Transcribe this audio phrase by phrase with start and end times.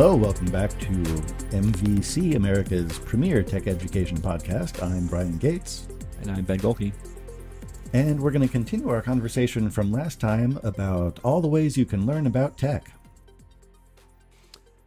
[0.00, 0.86] Hello, welcome back to
[1.52, 4.82] MVC, America's premier tech education podcast.
[4.82, 5.88] I'm Brian Gates.
[6.22, 6.90] And I'm Ben Gohlke.
[7.92, 11.84] And we're going to continue our conversation from last time about all the ways you
[11.84, 12.90] can learn about tech.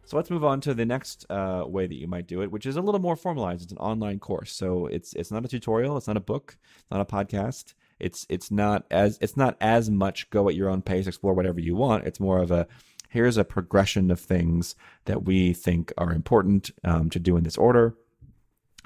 [0.04, 2.66] So let's move on to the next uh, way that you might do it, which
[2.66, 3.62] is a little more formalized.
[3.62, 6.90] It's an online course, so it's it's not a tutorial, it's not a book, it's
[6.90, 7.74] not a podcast.
[8.00, 11.60] It's it's not as it's not as much go at your own pace, explore whatever
[11.60, 12.04] you want.
[12.04, 12.66] It's more of a
[13.14, 14.74] here's a progression of things
[15.06, 17.96] that we think are important um, to do in this order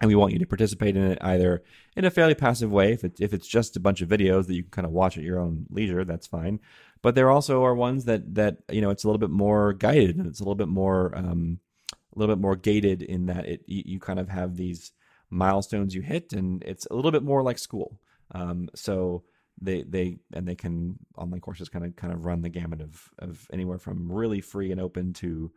[0.01, 1.63] and we want you to participate in it either
[1.97, 2.93] in a fairly passive way.
[2.93, 5.19] If, it, if it's just a bunch of videos that you can kind of watch
[5.19, 6.61] at your own leisure that's fine.
[7.03, 10.17] But there also are ones that that you know it's a little bit more guided
[10.17, 11.61] and it's a little bit more um,
[11.93, 14.93] a little bit more gated in that it you, kind of have these
[15.31, 18.01] milestones you hit and it's a little bit more like school.
[18.33, 19.25] Um, so
[19.61, 23.11] they they and they can online courses kind of kind of run the gamut of
[23.19, 25.51] of anywhere from really free and open to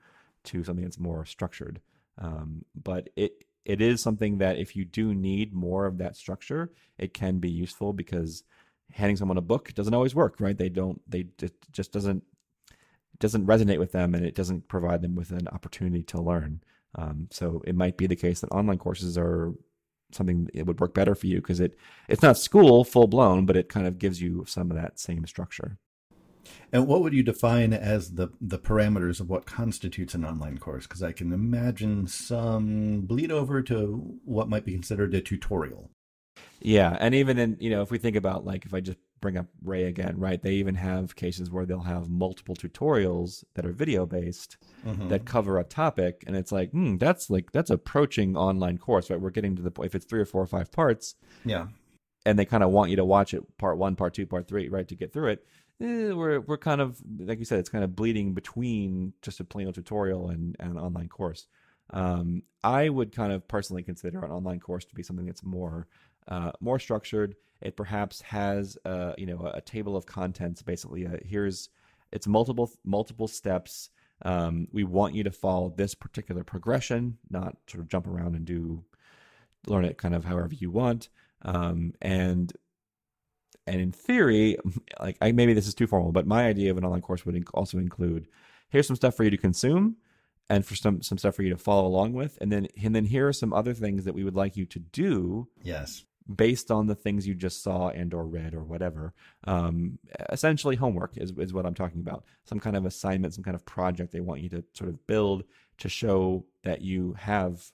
[0.43, 1.81] to something that's more structured
[2.17, 6.71] um, but it it is something that if you do need more of that structure,
[6.97, 8.43] it can be useful because
[8.91, 10.57] handing someone a book doesn't always work, right?
[10.57, 12.23] They don't, they it just doesn't
[13.19, 16.61] doesn't resonate with them, and it doesn't provide them with an opportunity to learn.
[16.95, 19.53] Um, so it might be the case that online courses are
[20.15, 23.57] something it would work better for you because it it's not school full blown, but
[23.57, 25.77] it kind of gives you some of that same structure.
[26.71, 30.87] And what would you define as the the parameters of what constitutes an online course?
[30.87, 35.91] Because I can imagine some bleed over to what might be considered a tutorial.
[36.61, 39.37] Yeah, and even in you know if we think about like if I just bring
[39.37, 40.41] up Ray again, right?
[40.41, 45.07] They even have cases where they'll have multiple tutorials that are video based mm-hmm.
[45.09, 49.21] that cover a topic, and it's like, hmm, that's like that's approaching online course, right?
[49.21, 51.67] We're getting to the point if it's three or four or five parts, yeah,
[52.25, 54.67] and they kind of want you to watch it part one, part two, part three,
[54.69, 55.45] right, to get through it
[55.81, 59.43] eh, we're we're kind of like you said, it's kind of bleeding between just a
[59.43, 61.47] plain old tutorial and, and an online course.
[61.93, 65.87] Um, I would kind of personally consider an online course to be something that's more
[66.27, 67.35] uh, more structured.
[67.61, 70.61] It perhaps has uh, you know a table of contents.
[70.61, 71.69] Basically, uh, here's
[72.11, 73.89] it's multiple multiple steps.
[74.23, 78.45] Um, we want you to follow this particular progression, not sort of jump around and
[78.45, 78.83] do
[79.67, 81.09] learn it kind of however you want.
[81.43, 82.51] Um, and
[83.67, 84.57] and in theory,
[84.99, 87.43] like I, maybe this is too formal, but my idea of an online course would
[87.53, 88.27] also include
[88.69, 89.97] here's some stuff for you to consume
[90.49, 93.05] and for some some stuff for you to follow along with and then and then
[93.05, 96.03] here are some other things that we would like you to do yes
[96.35, 99.13] based on the things you just saw and or read or whatever
[99.45, 99.97] um,
[100.31, 103.65] essentially homework is, is what i'm talking about some kind of assignment some kind of
[103.65, 105.43] project they want you to sort of build
[105.77, 107.71] to show that you have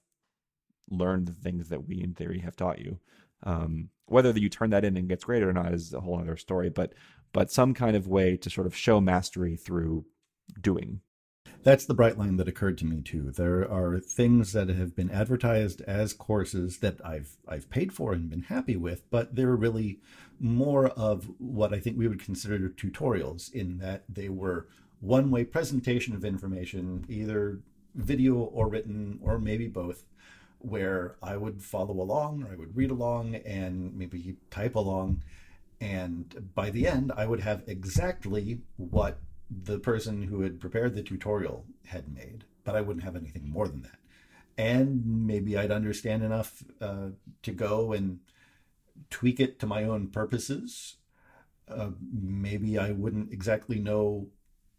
[0.90, 2.98] learned the things that we in theory have taught you
[3.44, 6.38] um, whether you turn that in and gets graded or not is a whole other
[6.38, 6.70] story.
[6.70, 6.94] But
[7.34, 10.06] but some kind of way to sort of show mastery through
[10.60, 11.02] doing.
[11.64, 13.32] That's the bright line that occurred to me too.
[13.32, 18.30] There are things that have been advertised as courses that I've I've paid for and
[18.30, 20.00] been happy with, but they're really
[20.40, 24.68] more of what I think we would consider tutorials in that they were
[25.02, 27.60] one-way presentation of information, either
[27.96, 30.06] video or written or maybe both
[30.60, 35.24] where I would follow along or I would read along and maybe type along.
[35.80, 41.04] And by the end, I would have exactly what the person who had prepared the
[41.04, 44.00] tutorial had made, but I wouldn't have anything more than that.
[44.58, 47.10] And maybe I'd understand enough uh,
[47.44, 48.20] to go and
[49.10, 50.96] tweak it to my own purposes.
[51.68, 54.28] Uh, maybe I wouldn't exactly know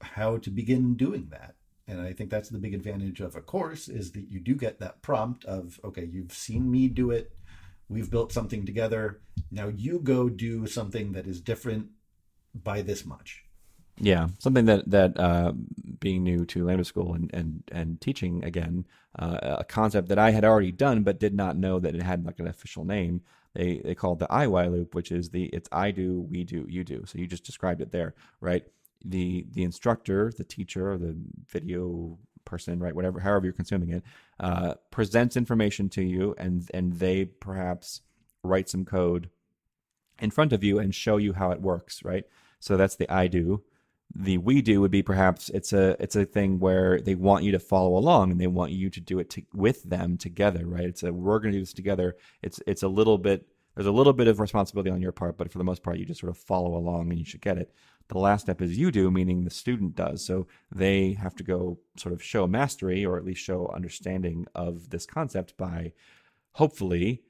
[0.00, 1.54] how to begin doing that.
[1.86, 4.78] And I think that's the big advantage of a course is that you do get
[4.80, 7.32] that prompt of, okay, you've seen me do it.
[7.88, 9.20] We've built something together.
[9.50, 11.88] Now you go do something that is different
[12.54, 13.44] by this much.
[14.00, 15.52] Yeah, something that that uh,
[16.00, 18.86] being new to Lambda School and and and teaching again
[19.18, 22.24] uh, a concept that I had already done but did not know that it had
[22.24, 23.22] like an official name.
[23.54, 26.84] They they called the IY loop, which is the it's I do, we do, you
[26.84, 27.04] do.
[27.06, 28.64] So you just described it there, right?
[29.04, 31.16] the the instructor, the teacher, the
[31.48, 34.02] video person, right, whatever, however you're consuming it,
[34.40, 38.02] uh, presents information to you, and and they perhaps
[38.42, 39.28] write some code
[40.20, 42.24] in front of you and show you how it works, right?
[42.60, 43.62] So that's the I do.
[44.14, 47.52] The we do would be perhaps it's a it's a thing where they want you
[47.52, 50.84] to follow along and they want you to do it to, with them together, right?
[50.84, 52.16] It's a we're going to do this together.
[52.42, 53.46] It's it's a little bit
[53.78, 56.04] there's a little bit of responsibility on your part, but for the most part, you
[56.04, 57.72] just sort of follow along and you should get it.
[58.08, 60.26] The last step is you do, meaning the student does.
[60.26, 64.90] So they have to go sort of show mastery or at least show understanding of
[64.90, 65.92] this concept by
[66.54, 67.22] hopefully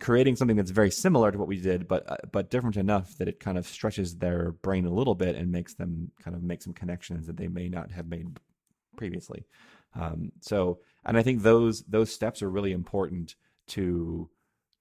[0.00, 3.28] creating something that's very similar to what we did, but uh, but different enough that
[3.28, 6.62] it kind of stretches their brain a little bit and makes them kind of make
[6.62, 8.38] some connections that they may not have made
[8.96, 9.46] previously.
[9.94, 13.34] Um, so, and I think those those steps are really important
[13.68, 14.30] to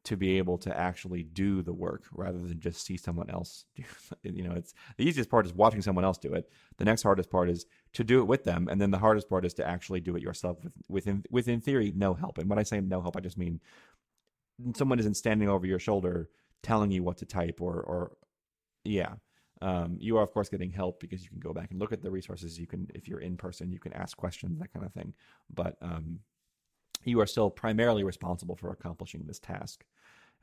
[0.07, 3.83] to be able to actually do the work rather than just see someone else do
[4.23, 7.29] you know it's the easiest part is watching someone else do it the next hardest
[7.29, 9.99] part is to do it with them and then the hardest part is to actually
[9.99, 13.17] do it yourself with within within theory no help and when i say no help
[13.17, 13.59] i just mean
[14.75, 16.29] someone isn't standing over your shoulder
[16.63, 18.17] telling you what to type or or
[18.83, 19.13] yeah.
[19.59, 22.03] Um, you are of course getting help because you can go back and look at
[22.03, 22.59] the resources.
[22.59, 25.13] You can if you're in person you can ask questions that kind of thing.
[25.53, 26.19] But um,
[27.03, 29.83] you are still primarily responsible for accomplishing this task.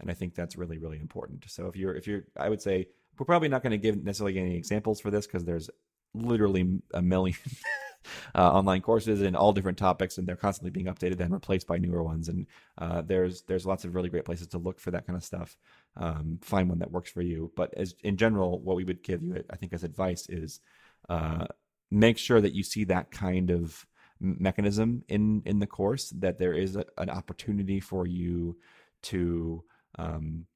[0.00, 1.44] And I think that's really really important.
[1.48, 2.88] So if you're if you're I would say
[3.18, 5.70] we're probably not going to give necessarily any examples for this because there's
[6.14, 7.36] literally a million
[8.34, 11.78] uh, online courses in all different topics, and they're constantly being updated and replaced by
[11.78, 12.28] newer ones.
[12.28, 12.46] And
[12.78, 15.56] uh, there's there's lots of really great places to look for that kind of stuff.
[15.96, 17.52] Um, find one that works for you.
[17.56, 20.60] But as in general, what we would give you, I think, as advice is
[21.08, 21.46] uh,
[21.90, 23.86] make sure that you see that kind of
[24.20, 26.10] mechanism in in the course.
[26.10, 28.56] That there is a, an opportunity for you
[29.04, 29.64] to
[29.98, 30.46] um,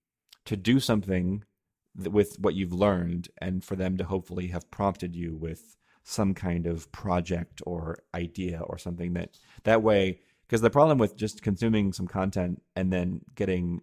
[0.47, 1.45] to do something
[1.97, 6.67] with what you've learned and for them to hopefully have prompted you with some kind
[6.67, 11.93] of project or idea or something that that way because the problem with just consuming
[11.93, 13.83] some content and then getting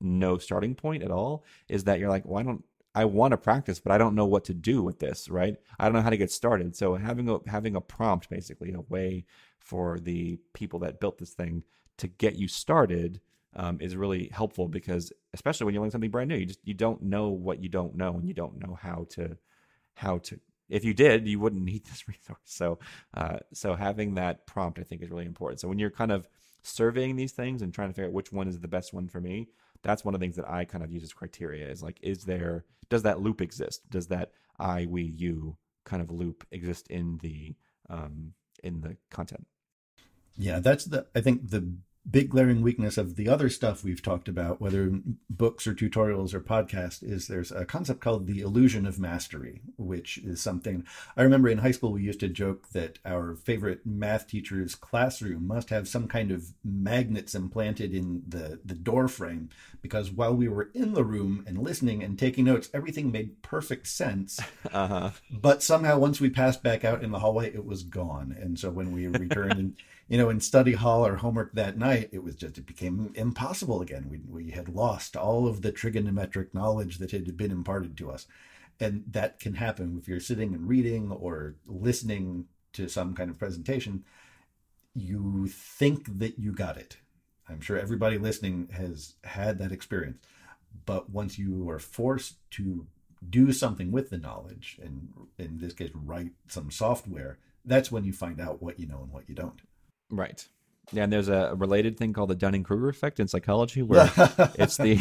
[0.00, 2.64] no starting point at all is that you're like well don't
[2.94, 5.56] i want to practice but i don't know what to do with this right?
[5.78, 6.76] I don't know how to get started.
[6.76, 9.24] So having a having a prompt basically a way
[9.58, 11.64] for the people that built this thing
[11.98, 13.20] to get you started
[13.54, 16.74] um, is really helpful because especially when you're learning something brand new, you just you
[16.74, 19.36] don't know what you don't know and you don't know how to
[19.94, 20.40] how to.
[20.68, 22.38] If you did, you wouldn't need this resource.
[22.44, 22.80] So
[23.14, 25.60] uh, so having that prompt, I think, is really important.
[25.60, 26.28] So when you're kind of
[26.62, 29.20] surveying these things and trying to figure out which one is the best one for
[29.20, 29.48] me,
[29.82, 31.68] that's one of the things that I kind of use as criteria.
[31.68, 33.88] Is like, is there does that loop exist?
[33.88, 37.54] Does that I we you kind of loop exist in the
[37.88, 38.32] um,
[38.64, 39.46] in the content?
[40.36, 41.78] Yeah, that's the I think the
[42.10, 44.92] big glaring weakness of the other stuff we've talked about, whether
[45.28, 50.18] books or tutorials or podcast, is there's a concept called the illusion of mastery, which
[50.18, 50.84] is something
[51.16, 55.46] I remember in high school we used to joke that our favorite math teacher's classroom
[55.46, 59.50] must have some kind of magnets implanted in the, the door frame
[59.82, 63.86] because while we were in the room and listening and taking notes, everything made perfect
[63.86, 64.38] sense.
[64.72, 65.10] Uh-huh.
[65.30, 68.36] But somehow once we passed back out in the hallway, it was gone.
[68.38, 69.76] And so when we returned and
[70.08, 73.82] you know, in study hall or homework that night, it was just, it became impossible
[73.82, 74.06] again.
[74.08, 78.26] We, we had lost all of the trigonometric knowledge that had been imparted to us.
[78.80, 83.38] And that can happen if you're sitting and reading or listening to some kind of
[83.38, 84.04] presentation.
[84.94, 86.96] You think that you got it.
[87.48, 90.18] I'm sure everybody listening has had that experience.
[90.86, 92.86] But once you are forced to
[93.28, 95.08] do something with the knowledge, and
[95.38, 99.12] in this case, write some software, that's when you find out what you know and
[99.12, 99.60] what you don't.
[100.10, 100.46] Right.
[100.92, 104.10] Yeah, and there's a related thing called the Dunning-Kruger effect in psychology, where
[104.58, 104.98] it's the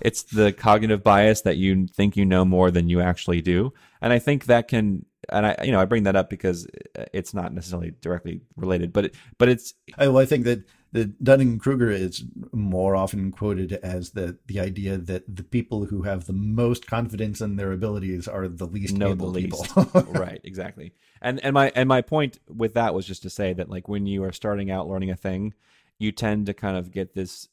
[0.00, 3.72] it's the cognitive bias that you think you know more than you actually do,
[4.02, 6.66] and I think that can, and I you know I bring that up because
[7.14, 9.72] it's not necessarily directly related, but it, but it's.
[9.96, 14.98] well, I think that the Dunning Kruger is more often quoted as the the idea
[14.98, 19.10] that the people who have the most confidence in their abilities are the least know
[19.10, 19.74] able the least.
[19.74, 20.02] people.
[20.08, 20.92] right, exactly.
[21.22, 24.06] And and my and my point with that was just to say that like when
[24.06, 25.54] you are starting out learning a thing,
[25.98, 27.48] you tend to kind of get this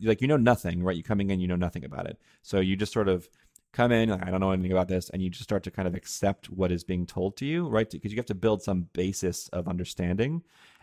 [0.00, 0.96] like you know nothing, right?
[0.96, 3.28] You coming in, you know nothing about it, so you just sort of
[3.72, 5.88] come in like, i don't know anything about this and you just start to kind
[5.88, 8.86] of accept what is being told to you right because you have to build some
[8.92, 10.42] basis of understanding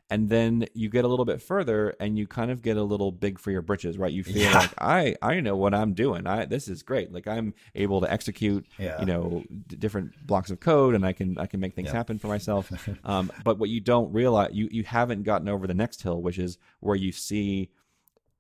[0.10, 3.12] and then you get a little bit further and you kind of get a little
[3.12, 4.58] big for your britches right you feel yeah.
[4.58, 8.12] like i i know what i'm doing i this is great like i'm able to
[8.12, 9.00] execute yeah.
[9.00, 11.94] you know d- different blocks of code and i can i can make things yeah.
[11.94, 12.72] happen for myself
[13.04, 16.40] um, but what you don't realize you you haven't gotten over the next hill which
[16.40, 17.70] is where you see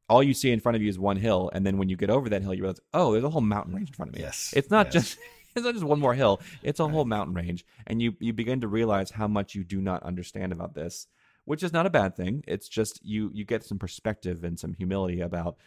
[0.09, 2.09] all you see in front of you is one hill and then when you get
[2.09, 4.21] over that hill you realize oh there's a whole mountain range in front of me
[4.21, 4.93] yes it's not yes.
[4.93, 5.17] just
[5.55, 6.91] it's not just one more hill it's a right.
[6.91, 10.51] whole mountain range and you you begin to realize how much you do not understand
[10.51, 11.07] about this
[11.49, 12.43] which is not a bad thing.
[12.47, 15.57] It's just you you get some perspective and some humility about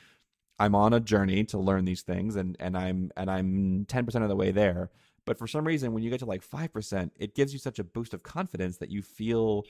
[0.61, 4.29] I'm on a journey to learn these things and and I'm and I'm 10% of
[4.29, 4.91] the way there.
[5.25, 7.85] But for some reason when you get to like 5%, it gives you such a
[7.85, 9.65] boost of confidence that you feel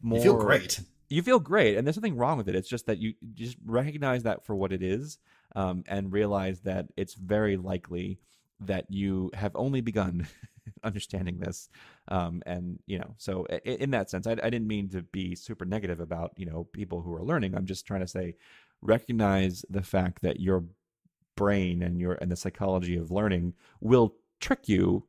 [0.00, 0.80] more You feel great.
[1.10, 2.54] You feel great and there's nothing wrong with it.
[2.54, 5.18] It's just that you just recognize that for what it is
[5.54, 8.18] um, and realize that it's very likely
[8.60, 10.26] that you have only begun
[10.84, 11.68] understanding this.
[12.08, 15.34] Um, and you know, so in, in that sense, I, I didn't mean to be
[15.34, 17.54] super negative about you know people who are learning.
[17.54, 18.36] I'm just trying to say,
[18.80, 20.64] recognize the fact that your
[21.36, 25.04] brain and your and the psychology of learning will trick you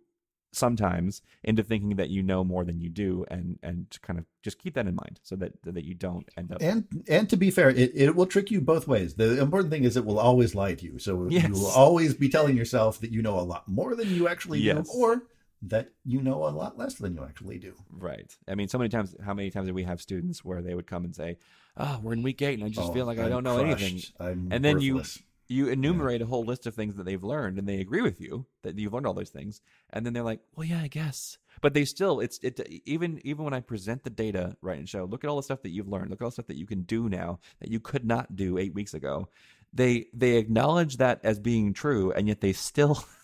[0.53, 4.59] sometimes into thinking that you know more than you do and and kind of just
[4.59, 7.49] keep that in mind so that that you don't end up and and to be
[7.49, 10.53] fair it, it will trick you both ways the important thing is it will always
[10.53, 11.47] lie to you so Yes.
[11.47, 14.59] you will always be telling yourself that you know a lot more than you actually
[14.59, 14.85] Yes.
[14.85, 15.23] do or
[15.67, 17.73] that you know a lot less than you actually do.
[17.89, 18.35] Right.
[18.47, 20.87] I mean so many times how many times did we have students where they would
[20.87, 21.37] come and say
[21.77, 23.57] oh we're in week eight and i just Oh, feel like i I'm don't know
[23.63, 23.81] crushed.
[23.81, 25.23] anything I'm And then you- worthless.
[25.47, 28.45] you enumerate a whole list of things that they've learned and they agree with you
[28.63, 29.61] that you've learned all those things.
[29.91, 31.37] And then they're like well yeah i guess.
[31.61, 35.05] But they still it's it even even when i present the data right and show
[35.05, 36.09] look at all the stuff that you've learned.
[36.09, 38.57] Look at all the stuff that you can do now that you could not do
[38.57, 39.29] eight weeks ago.
[39.71, 43.03] They they acknowledge that as being true and yet they still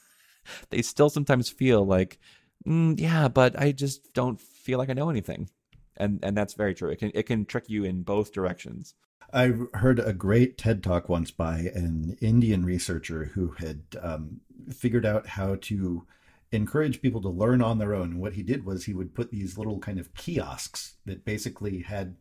[0.69, 2.19] they still sometimes feel like
[2.65, 5.49] mm, yeah but i just don't feel like i know anything
[5.97, 8.93] and and that's very true it can it can trick you in both directions
[9.31, 14.41] I heard a great TED talk once by an Indian researcher who had um,
[14.73, 16.05] figured out how to
[16.51, 18.11] encourage people to learn on their own.
[18.11, 21.81] And what he did was he would put these little kind of kiosks that basically
[21.81, 22.15] had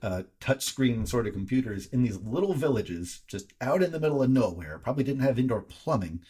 [0.00, 4.30] uh, touchscreen sort of computers in these little villages just out in the middle of
[4.30, 4.78] nowhere.
[4.78, 6.20] Probably didn't have indoor plumbing,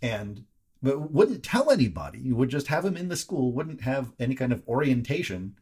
[0.00, 0.44] and
[0.82, 2.18] but wouldn't tell anybody.
[2.20, 3.52] You would just have them in the school.
[3.52, 5.56] Wouldn't have any kind of orientation.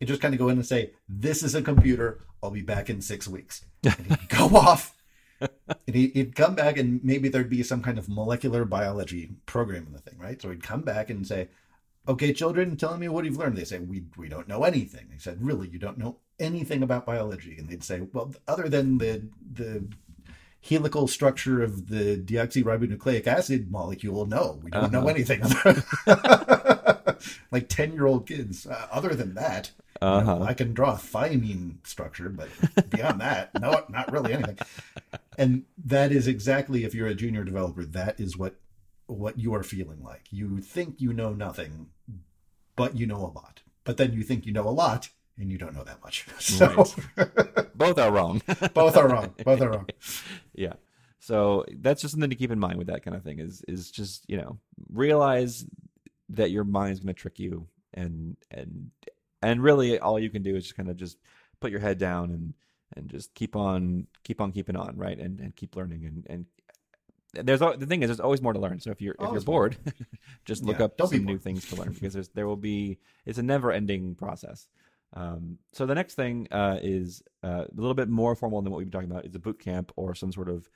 [0.00, 2.20] You just kind of go in and say, "This is a computer.
[2.42, 4.94] I'll be back in six weeks." And he'd go off,
[5.40, 9.86] and he- he'd come back, and maybe there'd be some kind of molecular biology program
[9.86, 10.40] in the thing, right?
[10.42, 11.48] So he'd come back and say,
[12.08, 15.18] "Okay, children, tell me what you've learned." They say, "We we don't know anything." He
[15.20, 19.28] said, "Really, you don't know anything about biology?" And they'd say, "Well, other than the
[19.52, 19.88] the
[20.68, 25.08] helical structure of the deoxyribonucleic acid molecule, no, we don't know Uh-huh.
[25.08, 25.42] anything."
[27.50, 28.66] like ten year old kids.
[28.66, 29.70] Uh, other than that,
[30.02, 32.48] you know, uh-huh I can draw a thymine structure, but
[32.90, 34.58] beyond that, no, not really anything.
[35.38, 38.56] And that is exactly if you're a junior developer, that is what
[39.06, 40.24] what you are feeling like.
[40.30, 41.88] You think you know nothing,
[42.74, 43.60] but you know a lot.
[43.84, 46.26] But then you think you know a lot and you don't know that much.
[46.40, 46.86] So
[47.74, 48.40] both are wrong
[48.74, 49.34] both are wrong.
[49.44, 49.86] Both are wrong.
[50.56, 50.74] yeah.
[51.20, 53.90] So that's just something to keep in mind with that kind of thing is is
[53.90, 54.58] just you know
[54.90, 55.64] realize
[56.30, 58.90] that your mind's going to trick you and and
[59.42, 61.18] and really all you can do is just kind of just
[61.60, 62.54] put your head down and
[62.96, 65.18] and just keep on keep on keeping on right?
[65.18, 66.46] And and keep learning and and
[67.34, 68.80] there's the thing is there's always more to learn.
[68.80, 69.76] So if you're if you're bored
[70.44, 73.38] just look Yeah, up some new things to learn because there's there will be it's
[73.38, 74.68] a never ending process
[75.14, 78.78] um, so the next thing uh, is uh, a little bit more formal than what
[78.78, 80.68] we've been talking about is a boot camp or some sort of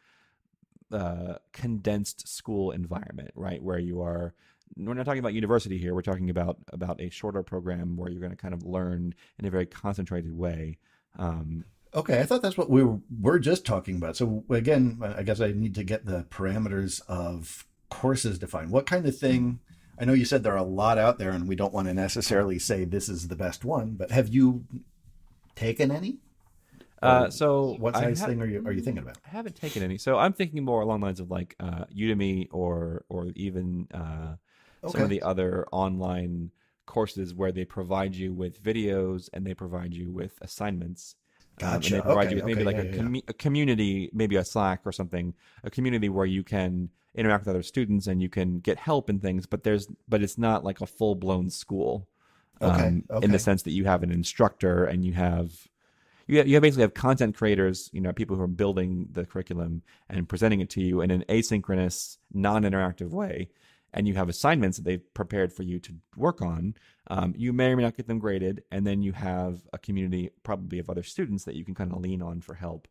[0.93, 3.63] uh, condensed school environment, right?
[3.63, 4.35] Where you are.
[4.77, 5.95] We're not talking about university here.
[5.95, 9.45] We're talking about about a shorter program where you're going to kind of learn in
[9.45, 10.79] a very concentrated way.
[11.19, 14.17] Um, Okay, I thought that's what we were, were just talking about.
[14.17, 18.71] So again, I guess I need to get the parameters of courses defined.
[18.71, 19.59] What kind of thing?
[20.00, 21.95] I know you said there are a lot out there, and we don't want to
[21.95, 23.92] necessarily say this is the best one.
[23.92, 24.64] But have you
[25.54, 26.19] taken any?
[27.02, 29.19] uh, so what size thing are you are you thinking about?
[29.26, 32.49] I haven't taken any, so I'm thinking more along the lines of like uh, Udemy
[32.50, 34.37] or or even uh,
[34.85, 36.50] some of the other online
[36.87, 41.14] courses where they provide you with videos and they provide you with assignments.
[41.62, 44.11] Um, and they provide Okay, you with maybe okay, like yeah, a, yeah, a community,
[44.14, 48.23] maybe a Slack or something, a community where you can interact with other students and
[48.23, 49.47] you can get help and things.
[49.47, 52.09] But there's but it's not like a full blown school.
[52.62, 55.67] Okay, um, In the sense that you have an instructor and you have
[56.26, 59.83] you have, you basically have content creators, you know, people who are building the curriculum
[60.09, 63.49] and presenting it to you in an asynchronous, non-interactive way,
[63.93, 66.75] and you have assignments that they've prepared for you to work on.
[67.09, 70.31] Um, you may or may not get them graded, and then you have a community,
[70.45, 72.87] probably of other students that you can kind of lean on for help.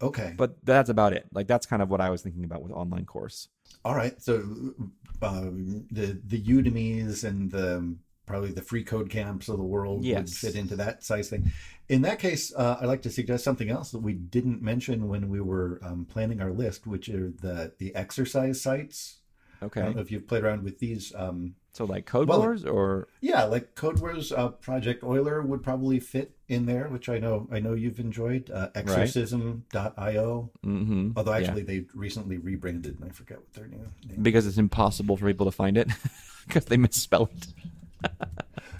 [0.00, 0.36] Okay.
[0.36, 1.26] But that's about it.
[1.32, 3.48] Like that's kind of what I was thinking about with online course.
[3.84, 4.20] All right.
[4.20, 4.74] So
[5.22, 10.32] um, the the Udemy's and the probably the free code camps of the world would
[10.36, 11.50] fit into that size thing.
[11.88, 15.28] In that case, uh, I'd like to suggest something else that we didn't mention when
[15.28, 19.18] we were um, planning our list, which are the the exercise sites.
[19.62, 21.12] I Okay, don't know if you've played around with these.
[21.16, 26.00] Um, so like Code Well- Wars or yeah, like CodeWars uh, Project Euler would probably
[26.00, 28.50] fit in there, which I know I know you've enjoyed.
[28.50, 30.50] Uh, Exercism.io.
[30.64, 31.12] Mhm.
[31.16, 31.38] Although Yeah.
[31.38, 33.92] actually they recently rebranded, and I forget what their new name.
[34.10, 34.16] Is.
[34.18, 35.88] Because it's impossible for people to find it
[36.46, 38.10] because they misspell it.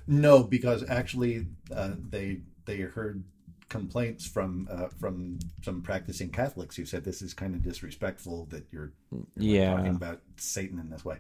[0.06, 3.22] No, because actually uh, they they heard
[3.68, 8.66] complaints from uh, from some practicing Catholics who said this is kind of disrespectful that
[8.72, 9.76] you're, you're Yeah.
[9.76, 11.18] talking about Satan in this way.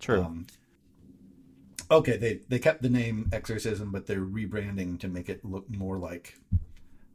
[0.00, 0.24] True.
[0.24, 0.46] Um,
[1.90, 5.98] okay, they they kept the name Exorcism, but they're rebranding to make it look more
[5.98, 6.38] like.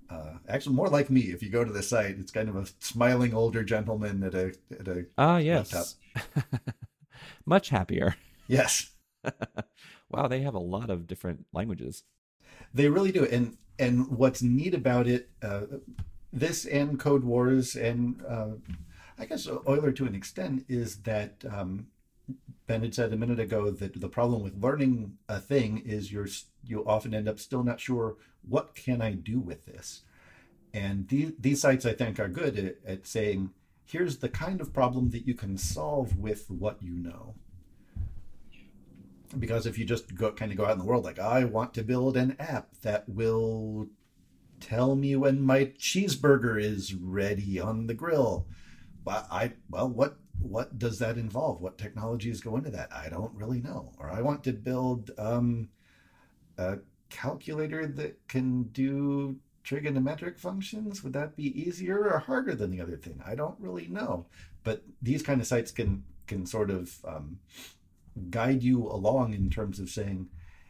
[0.09, 1.21] Uh, actually, more like me.
[1.21, 4.53] If you go to the site, it's kind of a smiling older gentleman at a
[4.79, 5.97] at a Ah, yes.
[7.45, 8.15] Much happier.
[8.47, 8.91] yes.
[10.09, 12.03] wow, they have a lot of different languages.
[12.73, 15.61] They really do, and and what's neat about it, uh,
[16.33, 18.51] this and Code Wars, and uh,
[19.17, 21.87] I guess Euler to an extent, is that um,
[22.67, 26.27] Ben had said a minute ago that the problem with learning a thing is you're
[26.63, 28.17] you often end up still not sure
[28.47, 30.01] what can I do with this,
[30.73, 33.51] and these these sites I think are good at, at saying
[33.85, 37.33] here's the kind of problem that you can solve with what you know.
[39.37, 41.73] Because if you just go kind of go out in the world like I want
[41.73, 43.87] to build an app that will
[44.59, 48.47] tell me when my cheeseburger is ready on the grill,
[49.03, 51.61] but I well what what does that involve?
[51.61, 52.89] What technologies go into that?
[52.93, 53.91] I don't really know.
[53.97, 55.69] Or I want to build um,
[56.57, 56.79] a
[57.09, 61.03] calculator that can do trigonometric functions.
[61.03, 63.21] Would that be easier or harder than the other thing?
[63.25, 64.25] I don't really know.
[64.63, 67.39] But these kind of sites can can sort of um,
[68.29, 70.29] guide you along in terms of saying,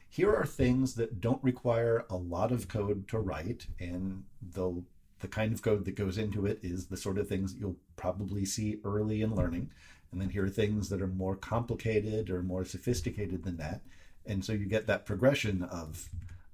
[0.09, 4.81] here are things that don't require a lot of code to write, and the
[5.19, 7.77] the kind of code that goes into it is the sort of things that you'll
[7.95, 9.69] probably see early in learning.
[10.11, 13.81] And then here are things that are more complicated or more sophisticated than that.
[14.25, 16.09] And so you get that progression of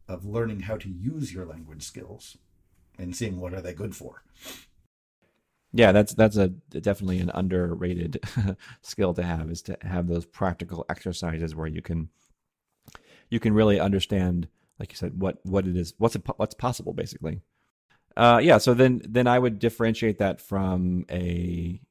[0.07, 2.37] of learning how to use your language skills
[2.99, 4.23] and seeing what are they good for.
[5.73, 8.19] Yeah, that's that's a definitely an underrated
[8.81, 12.09] skill to have is to have those practical exercises where you can
[13.29, 14.47] you can really understand,
[14.79, 17.41] like you said, what what it is, what's what's possible, basically.
[18.17, 18.57] Uh, yeah.
[18.57, 21.81] So then then I would differentiate that from a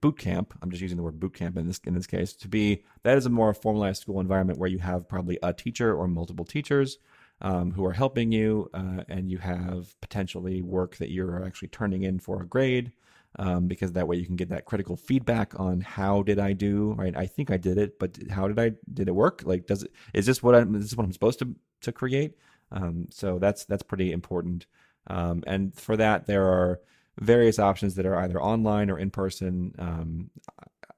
[0.00, 0.54] boot camp.
[0.62, 3.18] I'm just using the word boot camp in this in this case to be that
[3.18, 6.98] is a more formalized school environment where you have probably a teacher or multiple teachers
[7.42, 12.02] um, who are helping you, uh, and you have potentially work that you're actually turning
[12.02, 12.92] in for a grade
[13.38, 16.92] um, because that way you can get that critical feedback on how did I do
[16.98, 17.16] right.
[17.16, 19.42] I think I did it, but how did I did it work?
[19.44, 22.34] Like, does it is this what I'm is this what I'm supposed to to create?
[22.72, 24.66] Um, so that's that's pretty important.
[25.10, 26.80] Um, and for that, there are
[27.20, 29.74] various options that are either online or in person.
[29.78, 30.30] Um,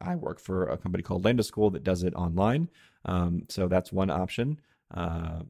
[0.01, 2.69] I work for a company called Lambda School that does it online.
[3.05, 4.61] Um, so that's one option
[4.95, 5.41] uh,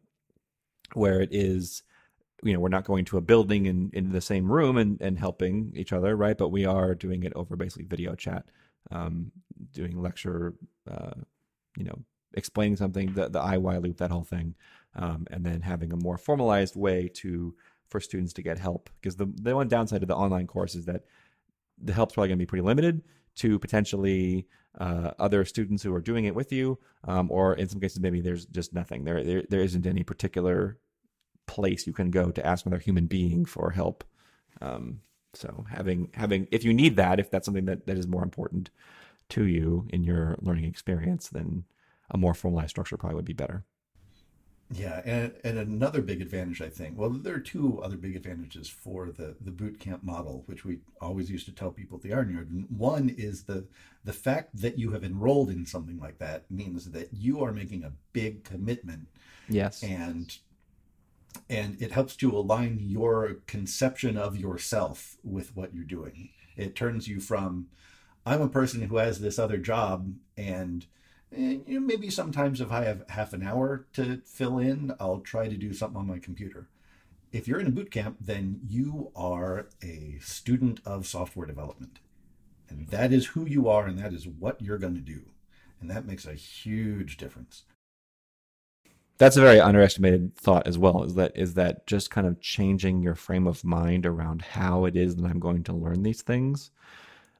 [0.94, 1.82] where it is
[2.44, 5.18] you know we're not going to a building and in the same room and, and
[5.18, 8.44] helping each other right but we are doing it over basically video chat
[8.90, 9.30] um,
[9.72, 10.54] doing lecture
[10.90, 11.12] uh,
[11.76, 11.98] you know
[12.34, 14.54] explaining something the, the IY loop that whole thing
[14.96, 17.54] um, and then having a more formalized way to
[17.92, 20.86] for students to get help because the, the one downside of the online course is
[20.86, 21.04] that
[21.80, 23.02] the help's probably going to be pretty limited
[23.36, 24.46] to potentially
[24.78, 28.20] uh, other students who are doing it with you, um, or in some cases maybe
[28.20, 29.04] there's just nothing.
[29.04, 30.78] There, there there isn't any particular
[31.46, 34.04] place you can go to ask another human being for help.
[34.60, 35.00] Um,
[35.34, 38.70] so having having if you need that, if that's something that, that is more important
[39.30, 41.64] to you in your learning experience, then
[42.10, 43.64] a more formalized structure probably would be better.
[44.70, 46.96] Yeah, and, and another big advantage, I think.
[46.96, 50.78] Well, there are two other big advantages for the the boot camp model, which we
[51.00, 52.66] always used to tell people at the Iron Yard.
[52.70, 53.66] One is the
[54.04, 57.84] the fact that you have enrolled in something like that means that you are making
[57.84, 59.08] a big commitment.
[59.48, 60.34] Yes, and
[61.50, 66.30] and it helps to align your conception of yourself with what you're doing.
[66.56, 67.68] It turns you from
[68.24, 70.86] I'm a person who has this other job and,
[71.34, 75.20] and you know, maybe sometimes if I have half an hour to fill in, I'll
[75.20, 76.68] try to do something on my computer.
[77.32, 82.00] If you're in a boot camp, then you are a student of software development.
[82.68, 85.22] And that is who you are and that is what you're going to do.
[85.80, 87.64] And that makes a huge difference
[89.22, 93.02] that's a very underestimated thought as well is that is that just kind of changing
[93.02, 96.72] your frame of mind around how it is that i'm going to learn these things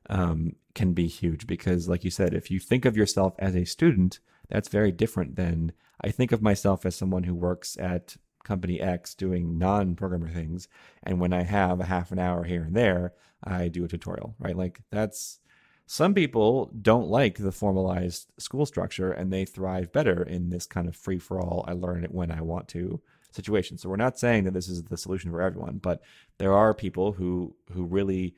[0.09, 3.65] um, can be huge because like you said if you think of yourself as a
[3.65, 8.81] student that's very different than i think of myself as someone who works at company
[8.81, 10.69] x doing non-programmer things
[11.03, 13.13] and when i have a half an hour here and there
[13.45, 15.41] i do a tutorial right like that's
[15.87, 20.89] some people don't like the formalized school structure and they thrive better in this kind
[20.89, 23.79] of free for all, I learn it when I want to situation.
[23.79, 26.01] So we're not saying that this is the solution for everyone, but
[26.39, 28.35] there are people who who really,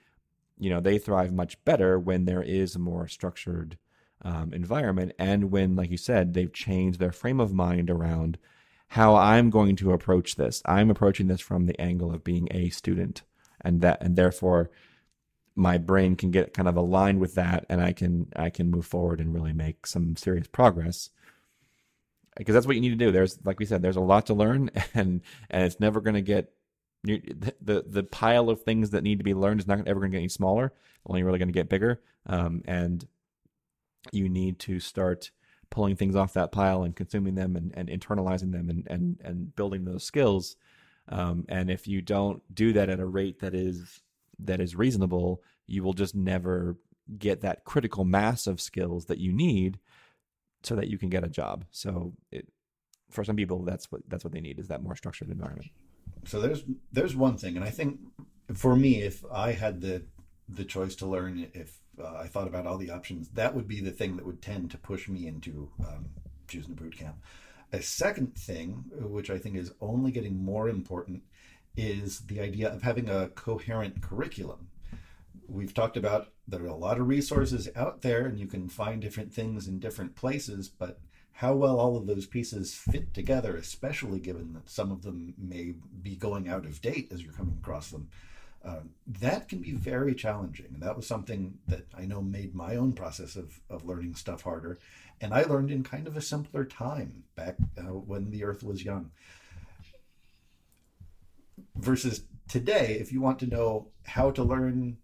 [0.58, 3.78] you know, they thrive much better when there is a more structured
[4.22, 8.38] um, environment and when, like you said, they've changed their frame of mind around
[8.88, 10.62] how I'm going to approach this.
[10.64, 13.22] I'm approaching this from the angle of being a student,
[13.60, 14.70] and that and therefore
[15.56, 18.86] my brain can get kind of aligned with that and I can I can move
[18.86, 21.10] forward and really make some serious progress.
[22.36, 23.12] Because that's what you need to do.
[23.12, 26.22] There's like we said, there's a lot to learn and and it's never going to
[26.22, 26.52] get
[27.04, 30.10] the, the the pile of things that need to be learned is not ever going
[30.10, 30.72] to get any smaller.
[31.06, 32.00] Only really going to get bigger.
[32.26, 33.06] Um, and
[34.10, 35.30] you need to start
[35.70, 39.56] pulling things off that pile and consuming them and, and internalizing them and, and, and
[39.56, 40.56] building those skills.
[41.08, 44.00] Um, and if you don't do that at a rate that is
[44.38, 46.76] that is reasonable, you will just never
[47.18, 49.78] get that critical mass of skills that you need
[50.62, 51.66] so that you can get a job.
[51.70, 52.48] So it,
[53.10, 55.68] for some people, that's what that's what they need is that more structured environment.
[56.26, 57.98] So there's there's one thing, and I think
[58.54, 60.02] for me, if I had the
[60.48, 63.80] the choice to learn, if uh, I thought about all the options, that would be
[63.80, 66.06] the thing that would tend to push me into um,
[66.48, 67.16] choosing a boot camp.
[67.72, 71.22] A second thing, which I think is only getting more important,
[71.76, 74.68] is the idea of having a coherent curriculum.
[75.48, 79.00] We've talked about there are a lot of resources out there, and you can find
[79.00, 81.00] different things in different places, but
[81.34, 85.74] how well all of those pieces fit together, especially given that some of them may
[86.00, 88.08] be going out of date as you're coming across them,
[88.64, 88.80] uh,
[89.20, 90.68] that can be very challenging.
[90.72, 94.42] And that was something that I know made my own process of, of learning stuff
[94.42, 94.78] harder.
[95.20, 98.84] And I learned in kind of a simpler time back uh, when the earth was
[98.84, 99.10] young.
[101.74, 104.98] Versus today, if you want to know how to learn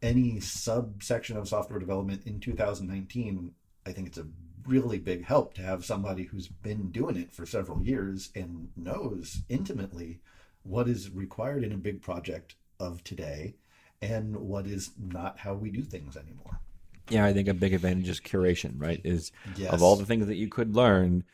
[0.00, 3.52] any subsection of software development in 2019,
[3.84, 4.26] I think it's a
[4.66, 9.42] really big help to have somebody who's been doing it for several years and knows
[9.48, 10.20] intimately
[10.62, 13.54] what is required in a big project of today
[14.02, 16.60] and what is not how we do things anymore.
[17.08, 19.00] Yeah, I think a big advantage is curation, right?
[19.04, 19.72] Is yes.
[19.72, 21.24] of all the things that you could learn,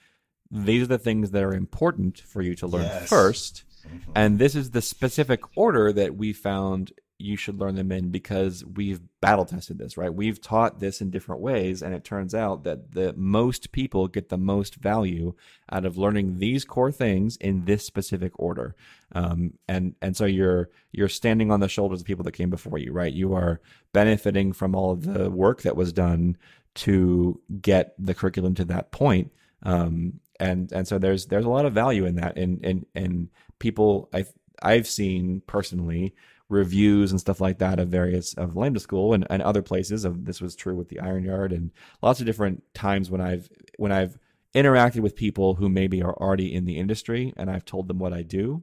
[0.50, 3.08] these are the things that are important for you to learn yes.
[3.08, 4.12] 1st mm-hmm.
[4.14, 6.92] And this is the specific order that we found
[7.22, 10.12] you should learn them in because we've battle tested this, right?
[10.12, 14.28] We've taught this in different ways, and it turns out that the most people get
[14.28, 15.35] the most value
[15.70, 18.74] out of learning these core things in this specific order.
[19.12, 22.78] Um, and and so you're you're standing on the shoulders of people that came before
[22.78, 23.12] you, right?
[23.12, 23.61] You are
[23.92, 26.37] benefiting from all of the work that was done
[26.74, 29.30] to get the curriculum to that point.
[29.62, 33.28] Um, and and so there's there's a lot of value in that, and and and
[33.58, 34.24] people I
[34.62, 36.14] I've seen personally
[36.52, 40.04] reviews and stuff like that of various of Lambda School and, and other places.
[40.04, 41.70] Of this was true with the Iron Yard and
[42.02, 44.18] lots of different times when I've when I've
[44.54, 48.12] interacted with people who maybe are already in the industry and I've told them what
[48.12, 48.62] I do.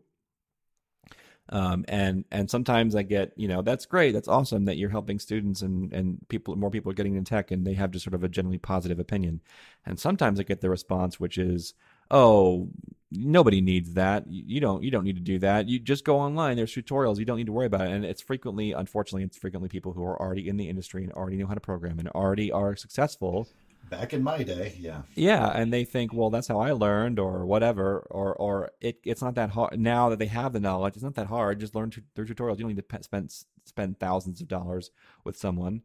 [1.51, 5.17] Um, and and sometimes I get you know that's great that's awesome that you're helping
[5.17, 8.13] students and and people more people are getting in tech and they have just sort
[8.13, 9.41] of a generally positive opinion,
[9.83, 11.73] and sometimes I get the response which is
[12.11, 12.69] oh
[13.11, 14.25] nobody needs that.
[14.27, 15.67] You don't you don't need to do that.
[15.67, 16.57] You just go online.
[16.57, 17.17] There's tutorials.
[17.17, 17.91] You don't need to worry about it.
[17.91, 21.37] And it's frequently unfortunately it's frequently people who are already in the industry and already
[21.37, 23.47] know how to program and already are successful.
[23.89, 25.01] Back in my day yeah.
[25.15, 29.21] Yeah and they think well that's how i learned or whatever or or it, it's
[29.21, 29.79] not that hard.
[29.79, 31.59] Now that they have the knowledge it's not that hard.
[31.59, 32.57] Just learn through tutorials.
[32.57, 33.33] You don't need to spend
[33.65, 34.91] spend thousands of dollars
[35.23, 35.81] with someone.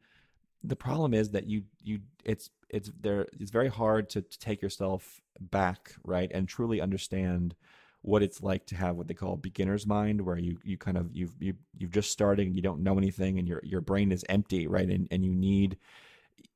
[0.63, 4.61] The problem is that you you it's it's there it's very hard to, to take
[4.61, 7.55] yourself back right and truly understand
[8.03, 11.09] what it's like to have what they call beginner's mind where you you kind of
[11.13, 14.25] you've you, you've just started and you don't know anything and your your brain is
[14.29, 15.79] empty right and and you need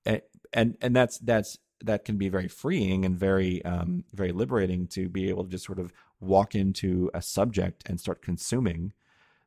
[0.04, 5.08] and and that's that's that can be very freeing and very um very liberating to
[5.08, 8.92] be able to just sort of walk into a subject and start consuming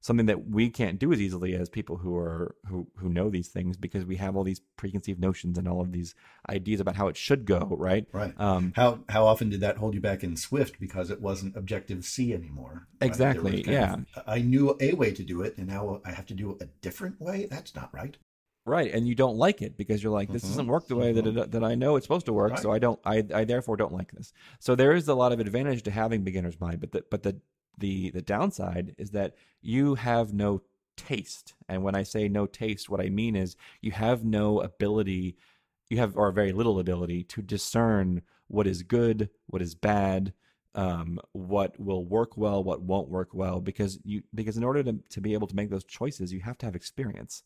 [0.01, 3.47] something that we can't do as easily as people who are who who know these
[3.47, 6.15] things because we have all these preconceived notions and all of these
[6.49, 8.07] ideas about how it should go right?
[8.11, 8.33] Right.
[8.39, 12.03] Um, how how often did that hold you back in swift because it wasn't objective
[12.03, 12.87] c anymore?
[12.99, 13.93] Exactly yeah.
[13.93, 16.65] of, i knew a way to do it and now i have to do a
[16.81, 17.47] different way?
[17.49, 18.17] That's not right.
[18.65, 20.51] Right and you don't like it because you're like this mm-hmm.
[20.51, 21.35] doesn't work the way mm-hmm.
[21.35, 22.59] that it, that I know it's supposed to work right.
[22.59, 24.33] so I don't I, I therefore don't like this.
[24.59, 27.37] So there is a lot of advantage to having beginner's mind but the, but the
[27.77, 30.61] the the downside is that you have no
[30.97, 31.53] taste.
[31.67, 35.37] And when I say no taste, what I mean is you have no ability,
[35.89, 40.33] you have or very little ability to discern what is good, what is bad,
[40.75, 44.99] um, what will work well, what won't work well, because you because in order to,
[45.09, 47.43] to be able to make those choices, you have to have experience.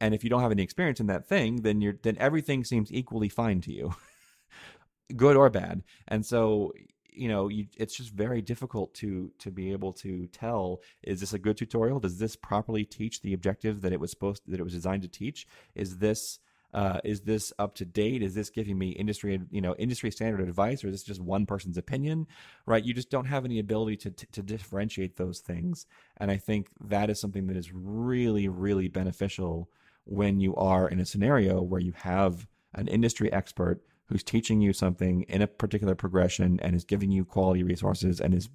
[0.00, 2.92] And if you don't have any experience in that thing, then you're then everything seems
[2.92, 3.94] equally fine to you.
[5.16, 5.82] good or bad.
[6.08, 6.72] And so
[7.18, 11.32] you know you, it's just very difficult to to be able to tell is this
[11.32, 12.00] a good tutorial?
[12.00, 15.08] Does this properly teach the objective that it was supposed that it was designed to
[15.08, 15.46] teach?
[15.74, 16.38] Is this
[16.74, 18.22] uh, is this up to date?
[18.22, 21.46] Is this giving me industry you know industry standard advice or is this just one
[21.46, 22.26] person's opinion?
[22.66, 22.84] Right?
[22.84, 25.86] You just don't have any ability to, to, to differentiate those things.
[26.18, 29.68] And i think that is something that is really really beneficial
[30.04, 34.72] when you are in a scenario where you have an industry expert who's teaching you
[34.72, 38.48] something in a particular progression and is giving you quality resources and is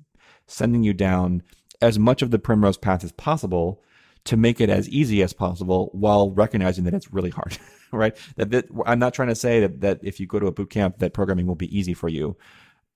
[0.48, 1.44] sending you down
[1.82, 3.82] as much of the primrose path as possible
[4.26, 7.58] to make it as easy as possible while recognizing that it's really hard,
[7.92, 8.16] right?
[8.38, 10.70] That, that I'm not trying to say that, that if you go to a boot
[10.70, 12.38] camp that programming will be easy for you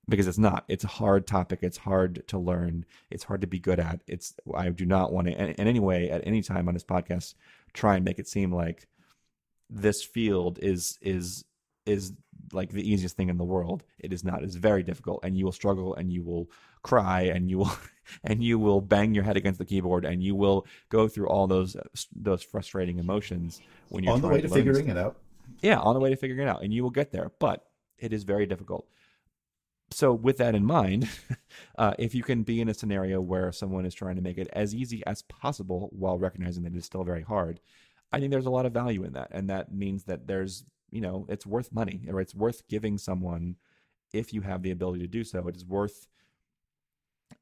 [0.08, 0.64] because it's not.
[0.68, 1.60] It's a hard topic.
[1.62, 2.86] It's hard to learn.
[3.10, 4.00] It's hard to be good at.
[4.06, 7.34] It's I do not want to in, any way at any time on this podcast
[7.74, 8.88] try and make it seem like
[9.68, 11.44] this field is is
[11.84, 12.12] is
[12.52, 13.84] like the easiest thing in the world.
[13.98, 14.42] It is not.
[14.42, 16.50] It's very difficult, and you will struggle, and you will
[16.82, 17.72] cry, and you will
[18.24, 21.46] and you will bang your head against the keyboard, and you will go through all
[21.46, 21.76] those
[22.14, 24.96] those frustrating emotions when you're on the way to, to figuring stuff.
[24.96, 25.16] it out.
[25.60, 27.64] Yeah, on the way to figuring it out, and you will get there, but
[27.98, 28.86] it is very difficult.
[29.90, 31.08] So, with that in mind,
[31.78, 34.48] uh, if you can be in a scenario where someone is trying to make it
[34.52, 37.60] as easy as possible while recognizing that it is still very hard,
[38.12, 41.00] I think there's a lot of value in that, and that means that there's you
[41.00, 43.56] know it's worth money or it's worth giving someone
[44.12, 45.46] if you have the ability to do so.
[45.48, 46.06] It is worth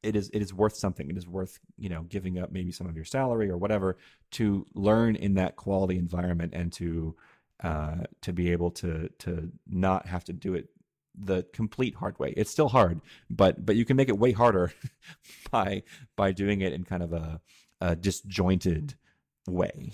[0.02, 1.09] it is it is worth something.
[1.09, 3.96] It is worth you know giving up maybe some of your salary or whatever
[4.32, 7.14] to learn in that quality environment and to
[7.62, 10.68] uh, to be able to to not have to do it
[11.18, 12.35] the complete hard way.
[12.37, 14.72] It's still hard but but you can make it way harder
[15.50, 15.82] by
[16.16, 17.40] by doing it in kind of a,
[17.80, 18.94] a disjointed
[19.46, 19.92] way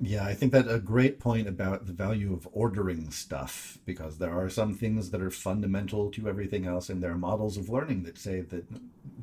[0.00, 4.32] yeah, I think that a great point about the value of ordering stuff, because there
[4.32, 8.02] are some things that are fundamental to everything else, and there are models of learning
[8.04, 8.64] that say that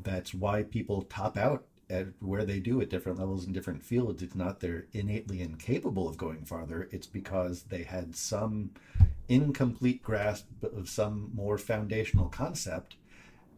[0.03, 4.23] that's why people top out at where they do at different levels in different fields.
[4.23, 8.71] It's not they're innately incapable of going farther, it's because they had some
[9.29, 12.95] incomplete grasp of some more foundational concept.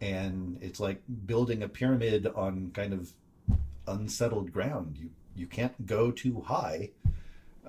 [0.01, 3.13] And it's like building a pyramid on kind of
[3.87, 4.97] unsettled ground.
[4.99, 6.91] You you can't go too high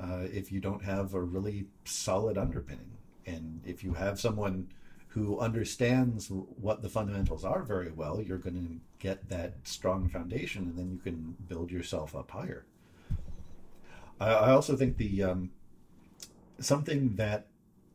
[0.01, 2.91] uh, if you don't have a really solid underpinning.
[3.27, 4.69] And if you have someone
[5.09, 10.65] who understands what the fundamentals are very well, you're going to get that strong foundation,
[10.65, 12.67] and then you can build yourself up higher.
[14.21, 15.51] I, I also think the um,
[16.61, 17.47] something that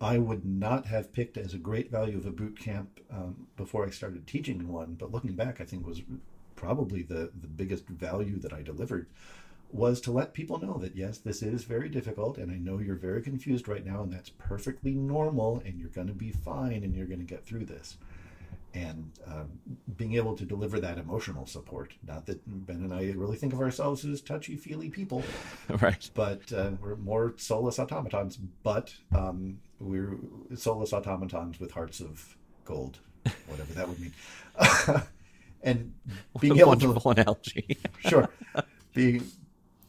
[0.01, 3.85] I would not have picked as a great value of a boot camp um, before
[3.85, 6.01] I started teaching one, but looking back, I think was
[6.55, 9.07] probably the the biggest value that I delivered
[9.73, 12.95] was to let people know that yes, this is very difficult, and I know you're
[12.95, 16.95] very confused right now, and that's perfectly normal, and you're going to be fine, and
[16.95, 17.97] you're going to get through this.
[18.73, 19.49] And um,
[19.97, 21.93] being able to deliver that emotional support.
[22.07, 25.23] Not that Ben and I really think of ourselves as touchy feely people,
[25.81, 26.09] right?
[26.13, 28.37] But uh, we're more soulless automatons.
[28.63, 30.17] But um, we're
[30.55, 32.99] soulless automatons with hearts of gold,
[33.47, 34.13] whatever that would mean.
[35.63, 35.93] and
[36.39, 37.77] being able to analogy.
[37.99, 38.29] sure,
[38.93, 39.23] being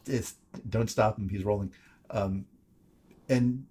[0.05, 0.35] it's
[0.69, 1.71] don't stop him he's rolling.
[2.09, 2.45] Um,
[3.29, 3.65] and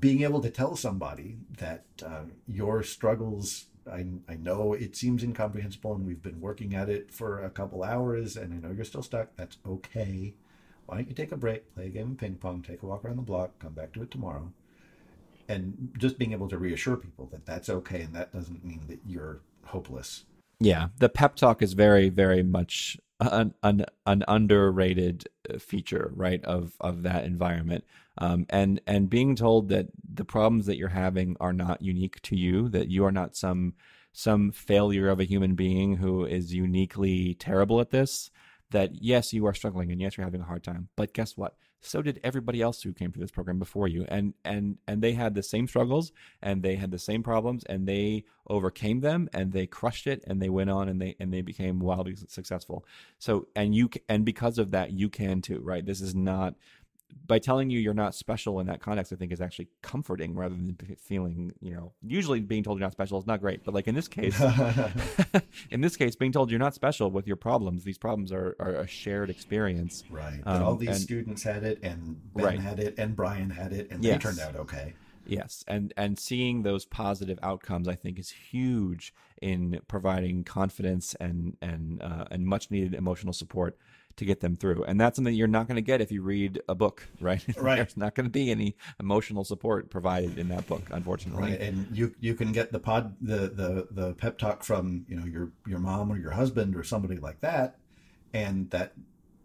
[0.00, 5.94] being able to tell somebody that uh, your struggles I, I know it seems incomprehensible
[5.94, 9.02] and we've been working at it for a couple hours and i know you're still
[9.02, 10.34] stuck that's okay.
[10.86, 13.04] Why don't you take a break play a game of ping pong take a walk
[13.04, 14.52] around the block come back to it tomorrow.
[15.48, 19.00] And just being able to reassure people that that's okay and that doesn't mean that
[19.06, 20.24] you're hopeless
[20.60, 26.44] yeah the pep talk is very very much an, an, an underrated uh, feature, right,
[26.44, 27.84] of of that environment.
[28.18, 32.36] Um, and and being told that the problems that you're having are not unique to
[32.36, 33.74] you, that you are not some
[34.12, 38.30] some failure of a human being who is uniquely terrible at this.
[38.70, 40.88] That yes, you are struggling, and yes, you're having a hard time.
[40.96, 41.56] But guess what?
[41.80, 44.04] So did everybody else who came through this program before you.
[44.08, 46.12] And and and they had the same struggles
[46.42, 50.40] and they had the same problems and they overcame them and they crushed it and
[50.40, 52.84] they went on and they and they became wildly successful.
[53.18, 55.84] So and you and because of that you can too right?
[55.84, 56.54] This is not
[57.26, 60.54] by telling you you're not special in that context, I think is actually comforting rather
[60.54, 63.64] than feeling, you know, usually being told you're not special is not great.
[63.64, 64.40] But like in this case,
[65.70, 68.76] in this case, being told you're not special with your problems, these problems are, are
[68.76, 70.04] a shared experience.
[70.10, 70.40] Right.
[70.44, 72.60] Um, all these and, students had it and Ben right.
[72.60, 74.14] had it and Brian had it and yes.
[74.14, 74.94] they turned out okay.
[75.26, 75.64] Yes.
[75.66, 82.00] And, and seeing those positive outcomes, I think is huge in providing confidence and, and,
[82.00, 83.76] uh, and much needed emotional support
[84.16, 84.84] to get them through.
[84.84, 87.44] And that's something you're not going to get if you read a book, right?
[87.56, 87.76] Right.
[87.76, 91.52] There's not going to be any emotional support provided in that book, unfortunately.
[91.52, 91.60] Right.
[91.60, 95.26] And you you can get the pod the the the pep talk from you know
[95.26, 97.78] your your mom or your husband or somebody like that,
[98.32, 98.92] and that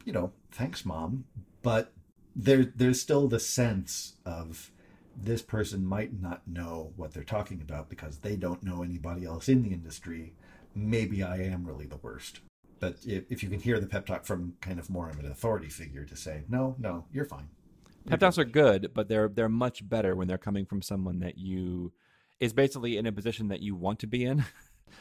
[0.05, 1.25] you know thanks mom,
[1.61, 1.93] but
[2.35, 4.71] there there's still the sense of
[5.15, 9.49] this person might not know what they're talking about because they don't know anybody else
[9.49, 10.33] in the industry.
[10.73, 12.39] Maybe I am really the worst
[12.81, 15.27] but if, if you can hear the pep talk from kind of more of an
[15.27, 17.47] authority figure to say, no, no, you're fine.
[18.07, 21.37] Pep talks are good, but they're they're much better when they're coming from someone that
[21.37, 21.93] you
[22.39, 24.43] is basically in a position that you want to be in.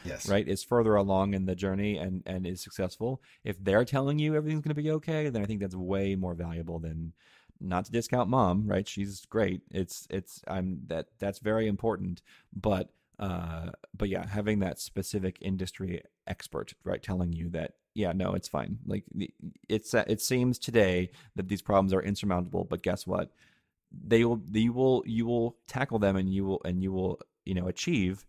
[0.05, 0.29] Yes.
[0.29, 3.21] right, is further along in the journey and and is successful.
[3.43, 6.33] If they're telling you everything's going to be okay, then I think that's way more
[6.33, 7.11] valuable than
[7.59, 8.87] not to discount mom, right?
[8.87, 9.61] She's great.
[9.69, 12.21] It's it's I'm that that's very important,
[12.55, 12.89] but
[13.19, 18.47] uh but yeah, having that specific industry expert, right, telling you that yeah, no, it's
[18.47, 18.79] fine.
[18.85, 19.03] Like
[19.67, 23.31] it's it seems today that these problems are insurmountable, but guess what?
[23.91, 27.53] They will you will you will tackle them and you will and you will, you
[27.53, 28.25] know, achieve.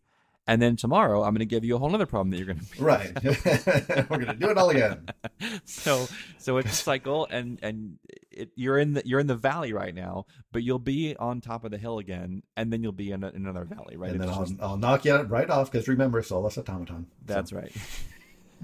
[0.49, 2.59] And then tomorrow I'm going to give you a whole other problem that you're going
[2.59, 3.13] to be Right.
[4.11, 5.07] We're gonna do it all again.
[5.65, 6.07] so
[6.39, 7.99] so it's a cycle and and
[8.31, 11.65] it, you're in the you're in the valley right now but you'll be on top
[11.65, 14.21] of the hill again and then you'll be in, a, in another valley right And
[14.21, 17.07] then It's I'll, just- I'll knock you right off because remember, solus automaton.
[17.25, 17.73] that's right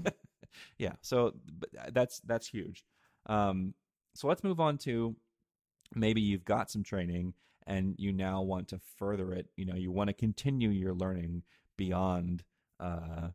[0.77, 2.83] yeah so but that's that's huge
[3.27, 3.73] um
[4.15, 5.15] so let's move on to
[5.95, 7.33] maybe you've got some training
[7.67, 11.43] and you now want to further it you know you want to continue your learning
[11.79, 12.43] beyond
[12.81, 13.29] uh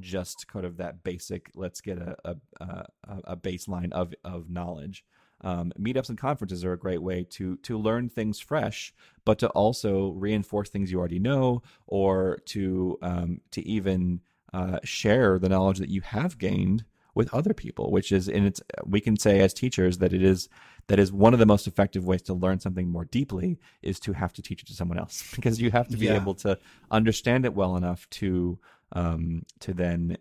[0.00, 2.86] just kind of that basic let's get a a,
[3.24, 5.04] a, baseline of of knowledge.
[5.40, 8.92] Um, meetups and conferences are a great way to to learn things fresh
[9.24, 14.20] but to also reinforce things you already know or to um, to even
[14.52, 16.84] uh, share the knowledge that you have gained
[17.18, 20.48] with other people which is in its we can say as teachers that it is
[20.86, 24.12] that is one of the most effective ways to learn something more deeply is to
[24.12, 26.14] have to teach it to someone else because you have to be Yeah.
[26.14, 26.56] able to
[26.92, 28.58] understand it well enough to
[28.92, 30.16] um, to then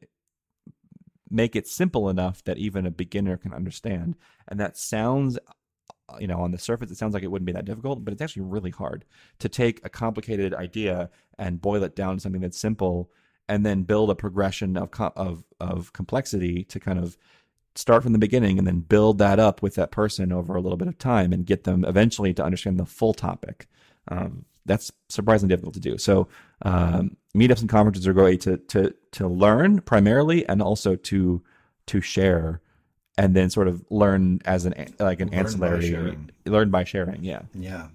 [1.29, 4.15] make it simple enough that even a beginner can understand
[4.47, 5.37] and that sounds
[6.09, 8.11] uh, you know on the surface it sounds like it wouldn't be that difficult but
[8.11, 9.05] it's actually really hard
[9.37, 13.11] to take a complicated idea and boil it down to something that's simple
[13.49, 17.17] and then build a progression of of of complexity to kind of
[17.75, 20.77] start from the beginning and then build that up with that person over a little
[20.77, 23.67] bit of time and get them eventually to understand the full topic.
[24.07, 25.97] Um, that's surprisingly difficult to do.
[25.97, 26.27] So
[26.63, 31.41] um, meetups and conferences are great to to to learn primarily and also to
[31.87, 32.61] to share
[33.17, 36.29] and then sort of learn as an like an Learn ancillary sharing.
[36.45, 37.23] learn by sharing.
[37.23, 37.43] Yeah.
[37.53, 37.87] Yeah.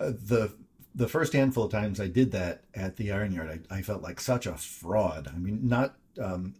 [0.00, 0.52] Uh, the
[0.94, 4.02] the first handful of times I did that at the Iron Yard, I, I felt
[4.02, 5.28] like such a fraud.
[5.34, 6.54] I mean, not um,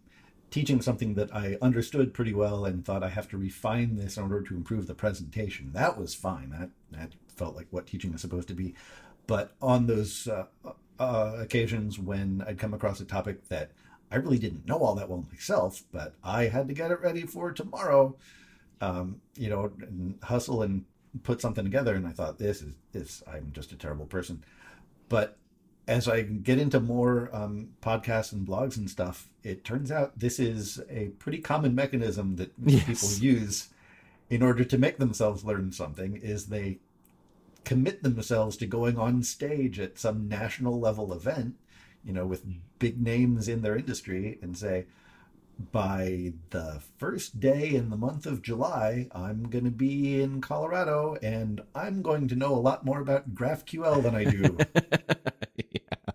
[0.51, 4.23] teaching something that I understood pretty well and thought I have to refine this in
[4.23, 5.71] order to improve the presentation.
[5.73, 6.49] That was fine.
[6.49, 8.73] That that felt like what teaching is supposed to be.
[9.27, 10.45] But on those uh,
[10.99, 13.71] uh, occasions when I'd come across a topic that
[14.11, 17.23] I really didn't know all that well myself, but I had to get it ready
[17.23, 18.15] for tomorrow,
[18.81, 20.85] um, you know, and hustle and
[21.23, 21.95] put something together.
[21.95, 23.23] And I thought, this is this.
[23.27, 24.43] I'm just a terrible person.
[25.09, 25.37] But
[25.87, 30.39] as I get into more um, podcasts and blogs and stuff, it turns out this
[30.39, 32.85] is a pretty common mechanism that Yes.
[32.85, 33.69] people use
[34.29, 36.15] in order to make themselves learn something.
[36.17, 36.79] Is they
[37.63, 41.55] commit themselves to going on stage at some national level event,
[42.03, 42.43] you know, with
[42.79, 44.85] big names in their industry, and say,
[45.71, 51.17] by the first day in the month of July, I'm going to be in Colorado
[51.21, 54.57] and I'm going to know a lot more about GraphQL than I do.
[55.57, 56.11] yeah.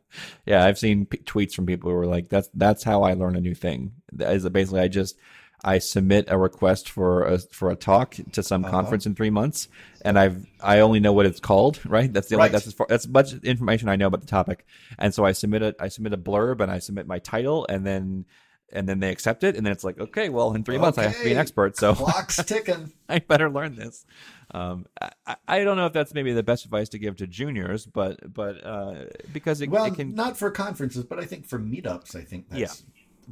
[0.46, 3.36] yeah, I've seen p- tweets from people who are like, "That's that's how I learn
[3.36, 5.16] a new thing." That is basically I just
[5.62, 8.70] I submit a request for a for a talk to some Uh-huh.
[8.72, 9.68] conference in three months,
[10.02, 11.80] and I've I only know what it's called.
[11.86, 12.52] Right, that's the only, Right.
[12.52, 14.66] that's as far that's much information I know about the topic,
[14.98, 17.86] and so I submit a I submit a blurb and I submit my title, and
[17.86, 18.24] then
[18.72, 21.04] and then they accept it, and then it's like, okay, well, in three months I
[21.04, 22.92] have to be an expert, so Clock's ticking.
[23.08, 24.04] I better learn this.
[24.52, 27.86] Um, I- I, don't know if that's maybe the best advice to give to juniors,
[27.86, 31.58] but but uh, because it, Well, it can not for conferences, but I think for
[31.58, 32.82] meetups, I think that's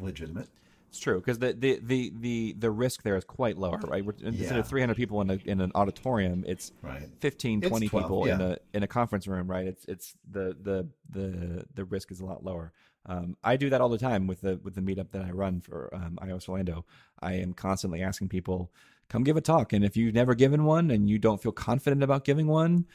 [0.01, 0.49] legitimate.
[0.91, 4.05] it's true because the, the the the the risk there is quite lower, right?
[4.05, 4.59] We're, instead Yeah.
[4.59, 7.09] of 300 people in a in an auditorium, it's Right.
[7.21, 9.67] 15, It's 20 12, people in a in a conference room, right?
[9.67, 12.73] It's it's the the the the risk is a lot lower.
[13.09, 15.61] Um, I do that all the time with the with the meetup that I run
[15.61, 16.85] for um, iOS Orlando.
[17.21, 18.71] I am constantly asking people,
[19.09, 22.03] come give a talk, and if you've never given one and you don't feel confident
[22.03, 22.87] about giving one,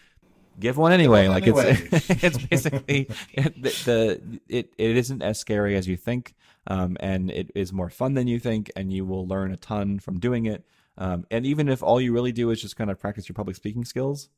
[0.60, 1.28] give one anyway.
[1.28, 1.88] like anyway.
[1.92, 6.36] it's it's basically it, the it it isn't as scary as you think,
[6.68, 10.00] um, and it is more fun than you think, and you will learn a ton
[10.00, 10.64] from doing it.
[10.96, 13.56] Um, and even if all you really do is just kind of practice your public
[13.56, 14.30] speaking skills,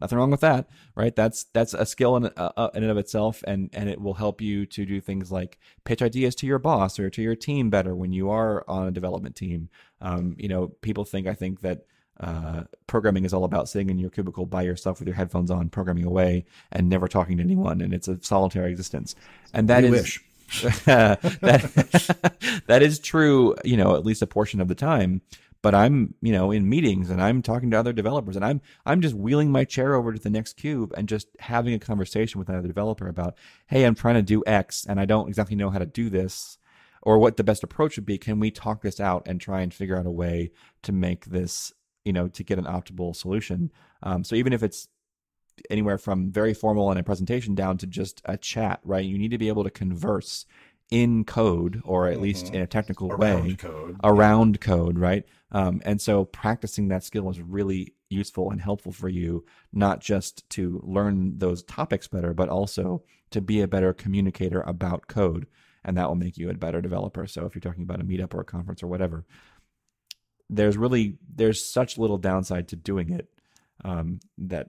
[0.00, 1.14] nothing wrong with that, right?
[1.14, 4.14] That's that's a skill in, uh, uh, in and of itself, and and it will
[4.14, 7.70] help you to do things like pitch ideas to your boss or to your team
[7.70, 9.68] better when you are on a development team.
[10.00, 11.86] Um, you know, people think I think that
[12.20, 15.68] uh, programming is all about sitting in your cubicle by yourself with your headphones on,
[15.68, 19.14] programming away, and never talking to anyone, and it's a solitary existence.
[19.52, 20.24] And that We is wish.
[20.84, 21.20] that,
[22.66, 25.20] that is true, you know, at least a portion of the time.
[25.66, 29.00] But I'm, you know, in meetings and I'm talking to other developers and I'm I'm
[29.00, 32.48] just wheeling my chair over to the next cube and just having a conversation with
[32.48, 33.34] another developer about,
[33.66, 36.56] hey, I'm trying to do X and I don't exactly know how to do this
[37.02, 38.16] or what the best approach would be.
[38.16, 40.52] Can we talk this out and try and figure out a way
[40.84, 41.72] to make this,
[42.04, 43.72] you know, to get an optimal solution?
[44.04, 44.86] Um, so even if it's
[45.68, 49.04] anywhere from very formal in a presentation down to just a chat, right?
[49.04, 50.46] You need to be able to converse
[50.90, 52.22] in code or at mm-hmm.
[52.22, 53.96] least in a technical around way code.
[54.04, 54.66] around yeah.
[54.66, 55.24] code, right?
[55.52, 60.48] Um, and so practicing that skill is really useful and helpful for you, not just
[60.50, 65.46] to learn those topics better, but also to be a better communicator about code.
[65.84, 67.26] And that will make you a better developer.
[67.26, 69.24] So if you're talking about a meetup or a conference or whatever,
[70.50, 73.28] there's really there's such little downside to doing it
[73.84, 74.68] um, that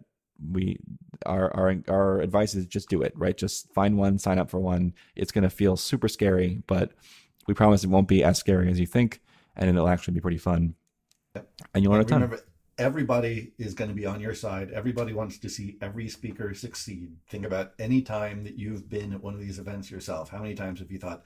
[0.51, 0.80] we
[1.25, 4.59] our our our advice is just do it right just find one sign up for
[4.59, 6.91] one it's going to feel super scary but
[7.47, 9.19] we promise it won't be as scary as you think
[9.58, 10.76] and it'll actually be pretty fun.
[11.74, 12.22] And you'll learn a ton.
[12.22, 12.43] remember,
[12.78, 14.72] everybody is going to be on your side.
[14.72, 17.12] Everybody wants to see every speaker succeed.
[17.28, 20.30] Think about any time that you've been at one of these events yourself.
[20.30, 21.24] How many times have you thought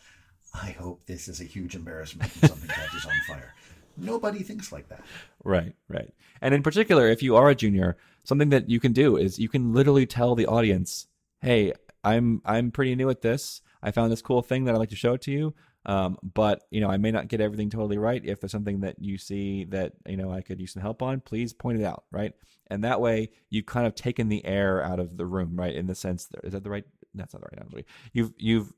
[0.54, 3.54] i hope this is a huge embarrassment and something catches on fire?
[3.98, 5.02] Nobody thinks like that.
[5.44, 6.14] Right right.
[6.42, 9.50] And in particular if you are a junior something that you can do is you
[9.50, 11.08] can literally tell the audience,
[11.42, 11.74] "Hey,
[12.04, 13.62] I'm I'm pretty new at this.
[13.82, 15.54] I found this cool thing that I'd like to show it to you.
[15.86, 18.24] Um, but you know, I may not get everything totally right.
[18.24, 21.22] If there's something that you see that you know I could use some help on,
[21.22, 22.34] please point it out, right?
[22.68, 25.74] And that way, you've kind of taken the air out of the room, right?
[25.74, 26.86] In the sense, that, is that the right?
[27.16, 27.86] That's not the right analogy.
[28.14, 28.74] You've you've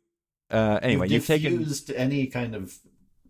[0.49, 2.77] uh, anyway, you've, you've taken any kind of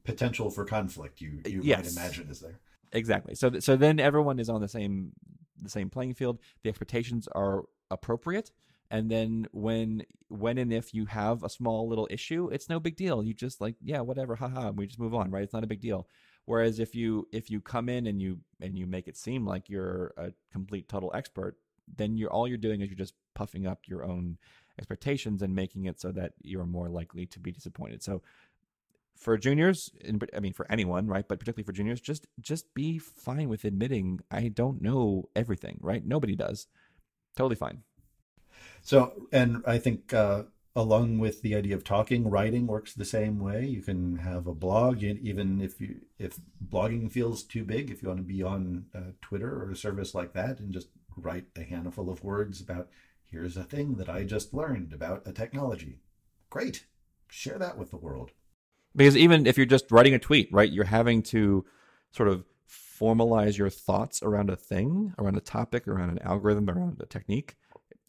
[0.04, 1.96] potential for conflict you you yes.
[1.96, 2.60] might imagine is there.
[2.92, 3.36] Exactly.
[3.36, 5.14] So so then everyone is on the same
[5.62, 6.40] the same playing field.
[6.64, 8.52] The expectations are appropriate.
[8.94, 12.96] And then when when and if you have a small little issue, it's no big
[12.96, 13.24] deal.
[13.24, 15.44] You just like, yeah, whatever, haha, and we just move on, right?
[15.44, 16.08] It's not a big deal.
[16.46, 19.68] Whereas if you if you come in and you and you make it seem like
[19.68, 21.58] you're a complete total expert,
[21.98, 24.38] then you're all you're doing is you're just puffing up your own
[24.78, 28.04] expectations and making it so that you're more likely to be disappointed.
[28.04, 28.22] So
[29.16, 29.92] for juniors,
[30.36, 31.28] I mean for anyone, right?
[31.28, 36.06] But particularly for juniors, just just be fine with admitting I don't know everything, right?
[36.06, 36.68] Nobody does.
[37.36, 37.82] Totally fine.
[38.84, 40.44] So, and I think uh,
[40.76, 43.66] along with the idea of talking, writing works the same way.
[43.66, 48.10] You can have a blog, even if you if blogging feels too big, if you
[48.10, 51.64] want to be on uh, Twitter or a service like that, and just write a
[51.64, 52.90] handful of words about
[53.26, 56.00] here's a thing that I just learned about a technology.
[56.50, 56.86] Great,
[57.30, 58.32] share that with the world
[58.96, 61.66] because even if you're just writing a tweet, right, you're having to
[62.12, 67.02] sort of formalize your thoughts around a thing, around a topic, around an algorithm, around
[67.02, 67.56] a technique,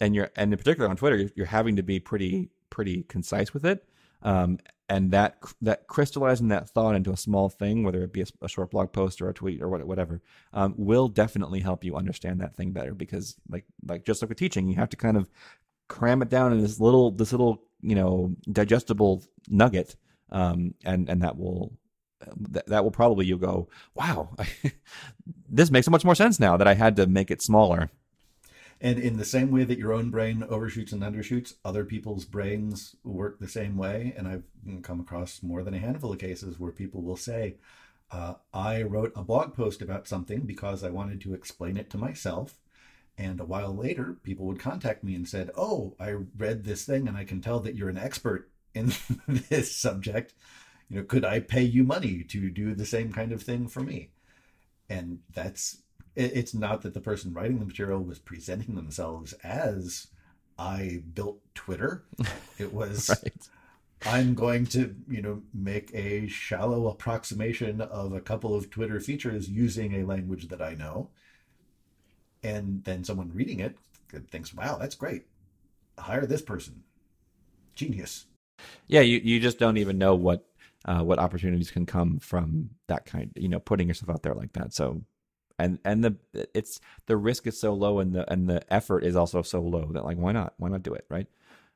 [0.00, 3.64] and you're and in particular on Twitter, you're having to be pretty pretty concise with
[3.64, 3.86] it.
[4.22, 8.26] Um, and that that crystallizing that thought into a small thing, whether it be a,
[8.42, 10.20] a short blog post or a tweet or whatever,
[10.52, 12.94] um, will definitely help you understand that thing better.
[12.94, 15.28] Because like like just like with teaching, you have to kind of
[15.88, 19.96] cram it down in this little this little you know digestible nugget
[20.30, 21.72] um, and and that will
[22.50, 24.34] that, that will probably you'll go wow
[25.48, 27.90] this makes so much more sense now that i had to make it smaller
[28.84, 32.94] and in the same way that your own brain overshoots and undershoots other people's brains
[33.02, 34.12] work the same way.
[34.14, 34.44] And i've
[34.82, 37.56] come across more than a handful of cases where people will say
[38.10, 41.98] uh, i wrote a blog post about something because i wanted to explain it to
[41.98, 42.58] myself.
[43.16, 47.08] And a while later people would contact me and said oh i read this thing
[47.08, 48.92] and i can tell that you're an expert in
[49.48, 50.34] this subject.
[50.90, 53.80] You know could i pay you money to do the same kind of thing for
[53.80, 54.10] me?
[54.90, 55.78] And that's
[56.16, 60.08] it's not that the person writing the material was presenting themselves as
[60.58, 62.04] i built twitter
[62.58, 63.48] it was right.
[64.06, 69.48] i'm going to you know make a shallow approximation of a couple of twitter features
[69.48, 71.08] using a language that i know
[72.42, 73.76] and then someone reading it
[74.30, 75.24] thinks wow that's great
[75.98, 76.84] hire this person
[77.74, 78.26] genius
[78.86, 80.46] yeah, you, you just don't even know what
[80.84, 83.30] uh, what opportunities can come from that kind.
[83.36, 84.74] You know, putting yourself out there like that.
[84.74, 85.02] So,
[85.58, 86.16] and and the
[86.54, 89.88] it's the risk is so low and the and the effort is also so low
[89.92, 91.26] that like why not why not do it right?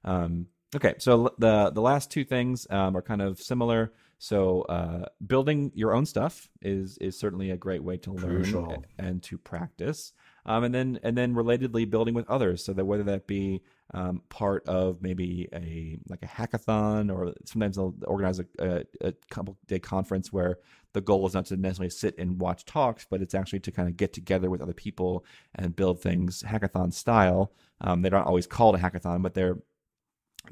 [0.05, 3.93] Um, okay, so the the last two things um, are kind of similar.
[4.19, 8.63] So uh, building your own stuff is is certainly a great way to Crucial.
[8.63, 10.13] learn and to practice.
[10.49, 13.61] Um, and then and then relatedly building with others, so that whether that be
[13.93, 19.13] um, part of maybe a like a hackathon, or sometimes they'll organize a, a, a
[19.31, 20.57] couple day conference where
[20.95, 23.89] the goal is not to necessarily sit and watch talks, but it's actually to kind
[23.91, 25.23] of get together with other people
[25.55, 27.53] and build things hackathon style.
[27.83, 29.59] Um, they're not always called a hackathon, but they're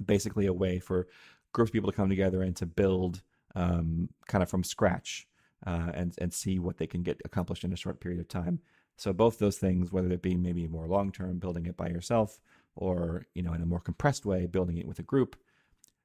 [0.05, 1.07] basically a way for
[1.55, 3.23] groups of people to come together and to build
[3.55, 5.27] um, kind of from scratch
[5.67, 8.61] uh, and and see what they can get accomplished in a short period of time.
[8.97, 12.39] So both those things, whether it be maybe more long term, building it by yourself,
[12.75, 15.37] or you know in a more compressed way, building it with a group,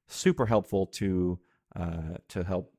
[0.08, 1.39] super helpful to
[1.76, 2.74] uh, to help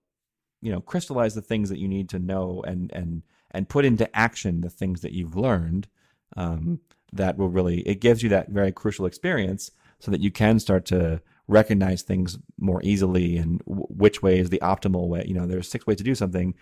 [0.60, 4.14] you know crystallize the things that you need to know and and and put into
[4.16, 5.88] action the things that you've learned.
[6.36, 6.80] Um,
[7.12, 10.86] that will really it gives you that very crucial experience so that you can start
[10.86, 15.24] to recognize things more easily and w- which way is the optimal way.
[15.26, 16.54] You know, there's six ways to do something.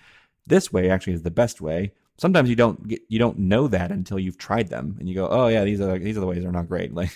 [0.46, 3.90] This way actually is the best way sometimes you don't get you don't know that
[3.90, 6.44] until you've tried them and you go oh yeah these are these are the ways
[6.44, 6.92] are not great.
[7.00, 7.10] Like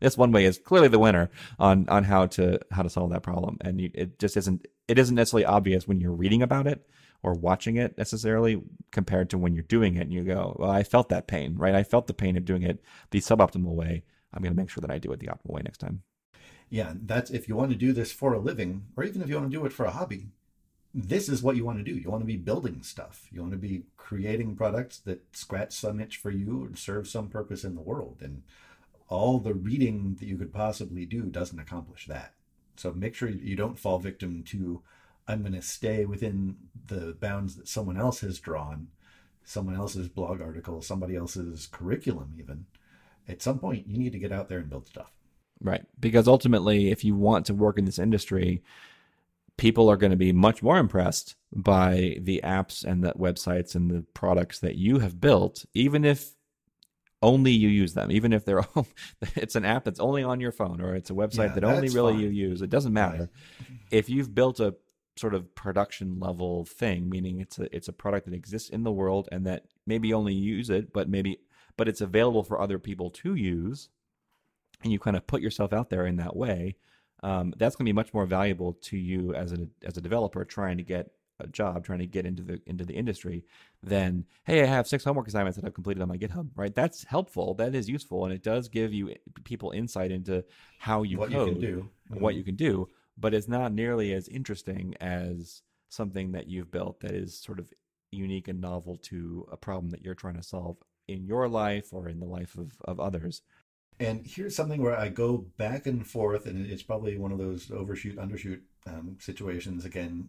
[0.00, 1.28] this one way is clearly the winner
[1.58, 3.58] on on how to how to solve that problem.
[3.60, 6.88] And you, it just isn't it isn't necessarily obvious when you're reading about it
[7.22, 10.82] or watching it necessarily compared to when you're doing it and you go well i
[10.82, 11.74] felt that pain right?
[11.74, 12.80] I felt the pain of doing it
[13.10, 14.04] the suboptimal way.
[14.32, 16.02] I'm going to make sure that i do it the optimal way next time.
[16.70, 19.34] Yeah that's if you want to do this for a living or even if you
[19.34, 20.28] want to do it for a hobby
[21.00, 21.98] this is what you want to do.
[21.98, 23.28] You want to be building stuff.
[23.30, 27.28] You want to be creating products that scratch some itch for you and serve some
[27.28, 28.18] purpose in the world.
[28.20, 28.42] And
[29.08, 32.34] all the reading that you could possibly do doesn't accomplish that.
[32.76, 34.82] So make sure you don't fall victim to
[35.28, 38.88] I'm going to stay within the bounds that someone else has drawn,
[39.44, 42.64] someone else's blog article, somebody else's curriculum, even.
[43.28, 45.12] At some point, you need to get out there and build stuff.
[45.60, 45.84] Right.
[46.00, 48.62] Because ultimately, if you want to work in this industry,
[49.58, 53.90] people are going to be much more impressed by the apps and the websites and
[53.90, 56.34] the products that you have built, even if
[57.20, 58.86] only you use them, even if they're all,
[59.36, 61.88] it's an app that's only on your phone or it's a website yeah, that only
[61.90, 62.22] really fine.
[62.22, 62.62] you use.
[62.62, 63.18] It doesn't matter.
[63.58, 63.78] Right.
[63.90, 64.76] If you've built a
[65.16, 68.92] sort of production level thing, meaning it's a it's a product that exists in the
[68.92, 71.40] world and that maybe only use it, but maybe
[71.76, 73.88] but it's available for other people to use,
[74.84, 76.76] and you kind of put yourself out there in that way,
[77.22, 80.44] um, that's going to be much more valuable to you as a as a developer
[80.44, 81.10] trying to get
[81.40, 83.44] a job, trying to get into the into the industry,
[83.82, 86.50] than hey, I have six homework assignments that I've completed on my GitHub.
[86.56, 86.74] Right?
[86.74, 87.54] That's helpful.
[87.54, 89.14] That is useful, and it does give you
[89.44, 90.44] people insight into
[90.78, 92.22] how you what code, you can do, mm-hmm.
[92.22, 92.88] what you can do.
[93.16, 97.72] But it's not nearly as interesting as something that you've built that is sort of
[98.10, 100.76] unique and novel to a problem that you're trying to solve
[101.08, 103.42] in your life or in the life of, of others.
[104.00, 107.70] And here's something where I go back and forth, and it's probably one of those
[107.70, 110.28] overshoot, undershoot um, situations again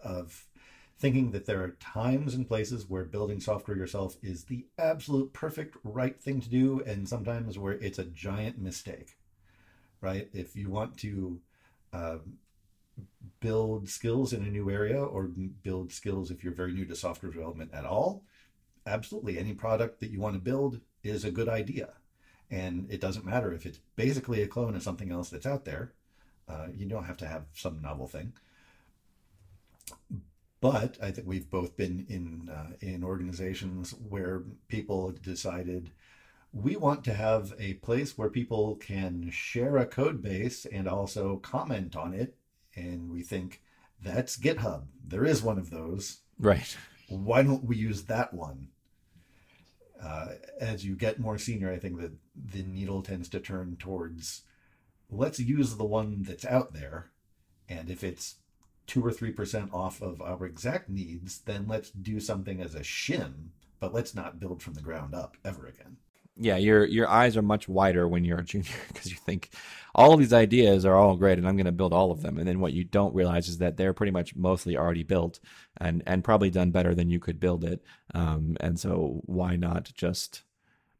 [0.00, 0.46] of
[0.98, 5.76] thinking that there are times and places where building software yourself is the absolute perfect
[5.82, 9.16] right thing to do, and sometimes where it's a giant mistake,
[10.00, 10.28] right?
[10.32, 11.40] If you want to
[11.92, 12.18] uh,
[13.40, 15.24] build skills in a new area or
[15.64, 18.22] build skills if you're very new to software development at all,
[18.86, 21.94] absolutely any product that you want to build is a good idea
[22.52, 25.92] and it doesn't matter if it's basically a clone of something else that's out there.
[26.46, 28.34] Uh, you don't have to have some novel thing.
[30.60, 35.90] But I think we've both been in uh, in organizations where people decided
[36.52, 41.38] we want to have a place where people can share a code base and also
[41.38, 42.36] comment on it.
[42.76, 43.62] And we think
[44.00, 44.84] that's GitHub.
[45.04, 46.18] There is one of those.
[46.38, 46.76] Right.
[47.08, 48.68] Why don't we use that one?
[50.02, 50.28] Uh,
[50.60, 54.42] as you get more senior, I think that the needle tends to turn towards
[55.10, 57.10] let's use the one that's out there.
[57.68, 58.36] And if it's
[58.86, 63.50] two or 3% off of our exact needs, then let's do something as a shim,
[63.78, 65.98] but let's not build from the ground up ever again
[66.36, 69.50] yeah, your your eyes are much wider when you're a junior because you think
[69.94, 72.38] all of these ideas are all great and I'm going to build all of them.
[72.38, 75.40] And then what you don't realize is that they're pretty much mostly already built
[75.78, 77.82] and and probably done better than you could build it.
[78.14, 80.44] Um, and so why not just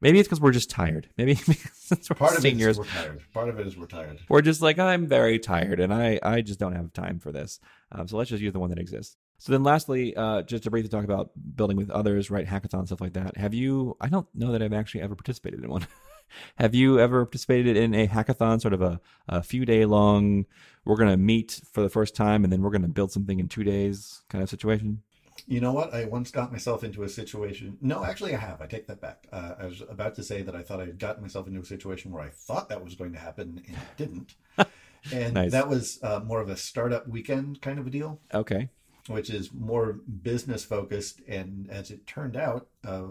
[0.02, 1.08] Maybe it's because we're just tired.
[1.16, 2.76] Maybe we're part of seniors.
[2.76, 3.22] it is we're tired.
[3.32, 4.18] Part of it is we're tired.
[4.28, 7.60] We're just like I'm very tired, and I I just don't have time for this.
[7.92, 9.16] Um, so let's just use the one that exists.
[9.42, 12.46] So then, lastly, uh, just to briefly talk about building with others, right?
[12.46, 13.36] Hackathon stuff like that.
[13.36, 13.96] Have you?
[14.00, 15.84] I don't know that I've actually ever participated in one.
[16.58, 20.46] Have you ever participated in a hackathon, sort of a, a few day long?
[20.84, 23.40] We're going to meet for the first time, and then we're going to build something
[23.40, 25.02] in two days kind of situation.
[25.48, 25.92] You know what?
[25.92, 27.78] I once got myself into a situation.
[27.80, 28.62] No, actually, I have.
[28.62, 29.26] I take that back.
[29.32, 31.64] Uh, I was about to say that I thought I had gotten myself into a
[31.64, 34.36] situation where I thought that was going to happen and it didn't.
[35.12, 35.50] and nice.
[35.50, 38.20] that was uh, more of a startup weekend kind of a deal.
[38.32, 38.70] Okay
[39.08, 41.20] which is more business focused.
[41.26, 43.08] And as it turned out, uh,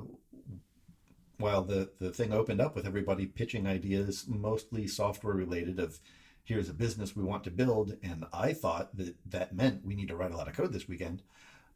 [1.37, 5.99] while the, the thing opened up with everybody pitching ideas, mostly software related, of
[6.43, 10.07] here's a business we want to build, and I thought that that meant we need
[10.09, 11.23] to write a lot of code this weekend.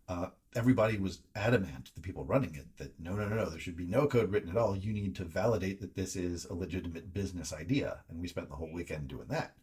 [0.08, 3.76] Uh, everybody was adamant, the people running it, that no, no, no, no, there should
[3.76, 4.76] be no code written at all.
[4.76, 8.00] You need to validate that this is a legitimate business idea.
[8.10, 9.56] And we spent the whole weekend doing that.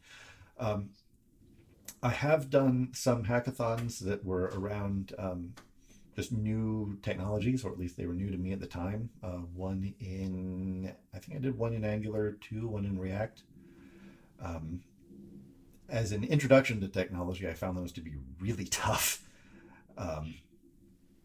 [0.58, 0.90] Um,
[2.02, 5.54] I have done some hackathons that were around um,
[6.16, 9.10] just new technologies, or at least they were new to me at the time.
[9.22, 13.44] Uh, one in, I think I did one in Angular 2, one in React.
[14.42, 14.82] Um,
[15.88, 19.22] as an introduction to technology, I found those to be really tough
[19.96, 20.34] um,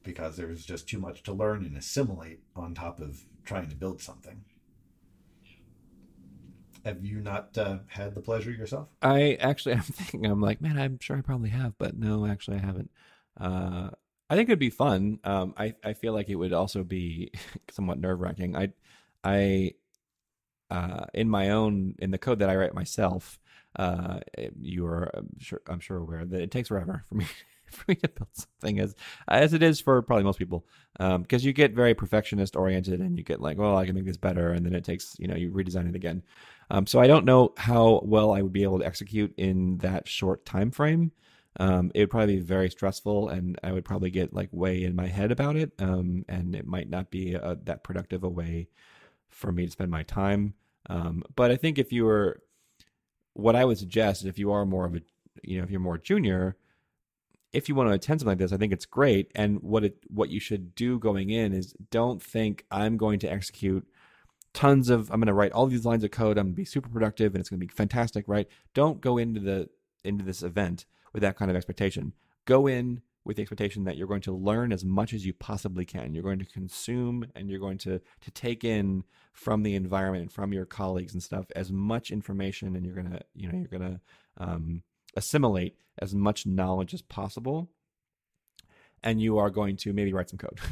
[0.04, 3.76] because there was just too much to learn and assimilate on top of trying to
[3.76, 4.44] build something.
[6.88, 8.88] Have you not uh, had the pleasure yourself?
[9.02, 12.58] I actually, I'm thinking, I'm like, man, I'm sure I probably have, but no, actually,
[12.58, 12.90] I haven't.
[13.38, 13.90] Uh,
[14.30, 15.20] I think it'd be fun.
[15.26, 17.34] Um, I I feel like it would also be
[17.72, 18.56] somewhat nerve wracking.
[18.56, 18.70] I
[19.22, 19.74] I
[20.72, 23.38] uh, in my own in the code that I write myself,
[23.76, 24.20] uh,
[24.58, 27.26] you are I'm sure I'm sure aware that it takes forever for me
[27.72, 28.96] for me to build something as
[29.28, 30.66] as it is for probably most people
[30.98, 34.06] because um, you get very perfectionist oriented and you get like well I can make
[34.06, 36.24] this better and then it takes you know you redesign it again.
[36.70, 40.08] Um, so I don't know how well I would be able to execute in that
[40.08, 41.12] short time frame
[41.60, 44.96] um, it would probably be very stressful and I would probably get like way in
[44.96, 45.72] my head about it.
[45.80, 48.70] Um, and it might not be a, that productive a way
[49.30, 50.54] for me to spend my time.
[50.90, 52.42] Um, but I think if you were,
[53.34, 55.02] what I would suggest is if you are more of a,
[55.44, 56.58] you know, if you're more junior,
[57.54, 59.32] if you want to attend something like this, I think it's great.
[59.36, 63.32] And what it, what you should do going in is don't think I'm going to
[63.32, 63.88] execute
[64.54, 66.38] tons of, I'm going to write all these lines of code.
[66.38, 68.48] I'm going to be super productive and it's going to be fantastic, right?
[68.74, 69.70] Don't go into the,
[70.04, 72.14] into this event with that kind of expectation.
[72.46, 75.84] Go in with the expectation that you're going to learn as much as you possibly
[75.84, 76.14] can.
[76.14, 80.32] You're going to consume and you're going to to take in from the environment and
[80.32, 84.00] from your colleagues and stuff as much information, and you're gonna you know you're gonna
[84.38, 84.82] um,
[85.18, 87.70] assimilate as much knowledge as possible.
[89.04, 90.60] And you are going to maybe write some code.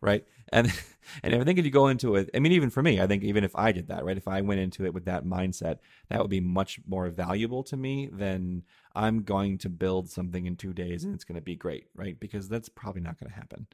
[0.00, 0.24] right?
[0.52, 0.72] And
[1.22, 3.24] and I think if you go into it, I mean, even for me, I think
[3.24, 4.16] even if I did that, right?
[4.16, 5.78] If I went into it with that mindset,
[6.08, 8.62] that would be much more valuable to me than
[8.94, 12.18] I'm going to build something in two days and it's going to be great, right?
[12.18, 13.66] Because that's probably not going to happen.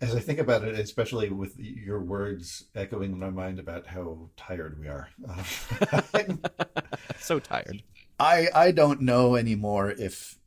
[0.00, 4.30] As I think about it, especially with your words echoing in my mind about how
[4.36, 5.08] tired we are,
[7.20, 7.84] so tired.
[8.22, 10.38] I I don't know anymore if.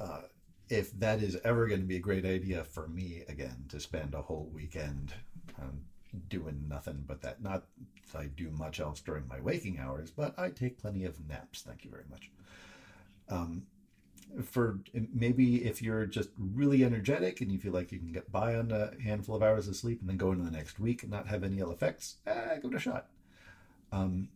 [0.00, 0.22] Uh,
[0.68, 4.14] if that is ever going to be a great idea for me again to spend
[4.14, 5.12] a whole weekend
[5.60, 5.80] um,
[6.28, 7.40] doing nothing but that.
[7.42, 7.64] Not
[8.12, 11.62] that I do much else during my waking hours, but I take plenty of naps.
[11.62, 12.30] Thank you very much.
[13.28, 13.66] Um,
[14.42, 14.80] for
[15.14, 18.72] maybe if you're just really energetic and you feel like you can get by on
[18.72, 21.28] a handful of hours of sleep and then go into the next week and not
[21.28, 23.06] have any ill effects, eh, give it a shot.
[23.92, 24.28] Um,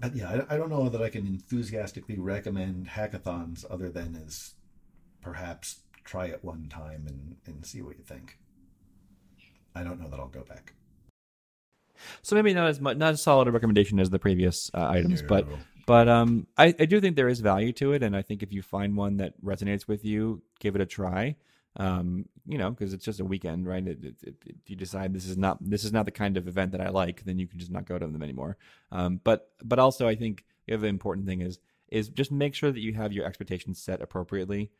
[0.00, 4.54] but yeah, I, I don't know that I can enthusiastically recommend hackathons other than as
[5.20, 8.38] perhaps try it one time and, and see what you think.
[9.74, 10.74] I don't know that I'll go back.
[12.22, 15.22] So maybe not as much, not as solid a recommendation as the previous uh, items,
[15.22, 15.28] no.
[15.28, 15.46] but
[15.86, 18.52] but um, I, I do think there is value to it, and I think if
[18.52, 21.36] you find one that resonates with you, give it a try.
[21.76, 23.84] Um, you know, because it's just a weekend, right?
[23.86, 26.46] It, it, it, if you decide this is not this is not the kind of
[26.46, 28.56] event that I like, then you can just not go to them anymore.
[28.92, 31.58] Um, but but also, I think the other important thing is
[31.88, 34.70] is just make sure that you have your expectations set appropriately.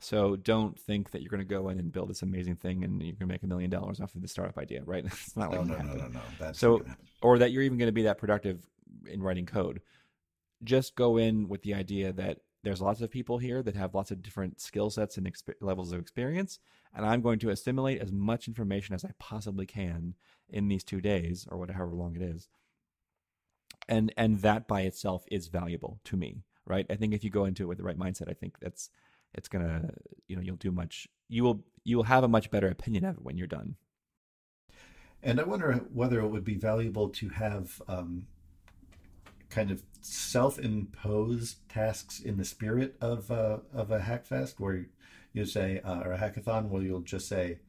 [0.00, 3.00] So don't think that you're going to go in and build this amazing thing and
[3.00, 5.04] you're going to make a million dollars off of the startup idea, right?
[5.06, 6.84] it's not like no, no, no, no, no, That's so,
[7.22, 8.66] or that you're even going to be that productive
[9.06, 9.80] in writing code.
[10.62, 14.10] Just go in with the idea that there's lots of people here that have lots
[14.10, 16.58] of different skill sets and exp- levels of experience,
[16.94, 20.14] and I'm going to assimilate as much information as I possibly can
[20.48, 22.48] in these two days or whatever long it is.
[23.88, 26.86] And and that by itself is valuable to me, right?
[26.88, 28.88] I think if you go into it with the right mindset, I think that's
[29.34, 29.90] it's gonna
[30.28, 33.16] you know you'll do much you will you will have a much better opinion of
[33.16, 33.76] it when you're done
[35.22, 38.26] and i wonder whether it would be valuable to have um,
[39.54, 44.86] kind of self-imposed tasks in the spirit of uh, of a hackfest where
[45.32, 47.60] you say uh, or a hackathon where you'll just say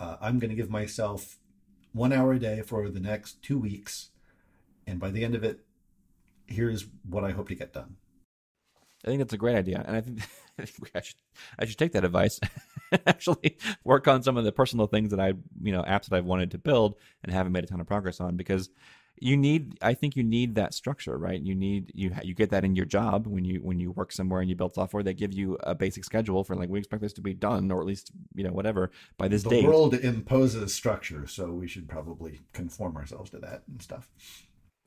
[0.00, 1.38] uh, i'm going to give myself
[1.92, 4.08] one hour a day for the next two weeks
[4.86, 5.60] and by the end of it
[6.46, 7.96] here's what i hope to get done
[9.04, 10.20] I think that's a great idea, and I think
[10.94, 11.16] I should
[11.58, 12.40] I should take that advice.
[13.06, 16.24] actually, work on some of the personal things that I you know apps that I've
[16.24, 18.70] wanted to build and haven't made a ton of progress on because
[19.20, 21.40] you need I think you need that structure, right?
[21.40, 24.40] You need you you get that in your job when you when you work somewhere
[24.40, 25.02] and you build software.
[25.02, 27.80] They give you a basic schedule for like we expect this to be done or
[27.80, 29.62] at least you know whatever by this the date.
[29.62, 34.10] The world imposes structure, so we should probably conform ourselves to that and stuff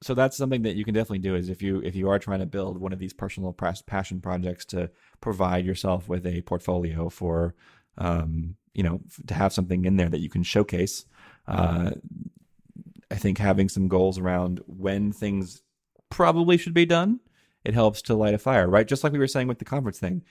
[0.03, 2.39] so that's something that you can definitely do is if you if you are trying
[2.39, 4.89] to build one of these personal passion projects to
[5.21, 7.53] provide yourself with a portfolio for
[7.97, 11.05] um, you know to have something in there that you can showcase
[11.47, 11.91] uh,
[13.12, 15.62] i think having some goals around when things
[16.09, 17.20] probably should be done
[17.64, 19.99] it helps to light a fire right just like we were saying with the conference
[19.99, 20.24] thing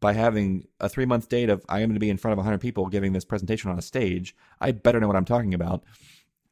[0.00, 2.38] by having a three month date of I am going to be in front of
[2.38, 5.82] 100 people giving this presentation on a stage, I better know what I'm talking about.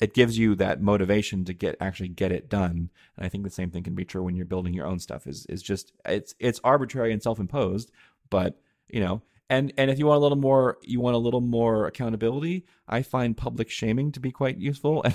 [0.01, 2.91] It gives you that motivation to get actually get it done.
[3.17, 5.27] And I think the same thing can be true when you're building your own stuff.
[5.27, 7.91] Is is just it's it's arbitrary and self imposed,
[8.31, 9.23] but you know.
[9.49, 12.67] And and if you want a little more, you want a little more accountability.
[12.89, 15.15] I find public shaming to be quite useful, and,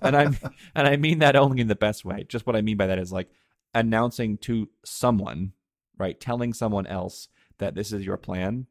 [0.00, 0.24] and I
[0.74, 2.24] and I mean that only in the best way.
[2.26, 3.28] Just what I mean by that is like
[3.74, 5.52] announcing to someone,
[5.98, 7.28] right, telling someone else
[7.58, 8.66] that this is your plan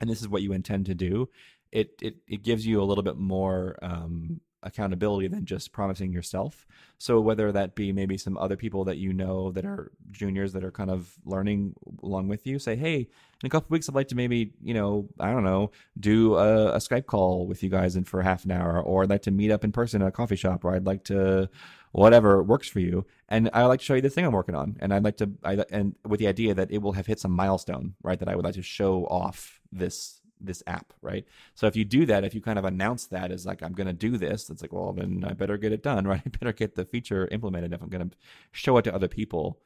[0.00, 1.28] and this is what you intend to do,
[1.70, 6.66] it it, it gives you a little bit more um, accountability than just promising yourself.
[6.98, 10.64] So whether that be maybe some other people that you know that are juniors that
[10.64, 13.08] are kind of learning along with you, say, hey,
[13.42, 16.72] in a couple weeks, I'd like to maybe you know I don't know do a,
[16.72, 19.30] a Skype call with you guys and for half an hour, or I'd like to
[19.30, 21.48] meet up in person at a coffee shop, or I'd like to
[21.92, 23.04] whatever works for you.
[23.28, 25.30] And I like to show you the thing I'm working on, and I'd like to,
[25.44, 28.18] I, and with the idea that it will have hit some milestone, right?
[28.18, 31.24] That I would like to show off this this app, right?
[31.54, 33.86] So if you do that, if you kind of announce that as like I'm going
[33.86, 36.22] to do this, it's like, well, then I better get it done, right?
[36.24, 38.16] I better get the feature implemented if I'm going to
[38.52, 39.58] show it to other people,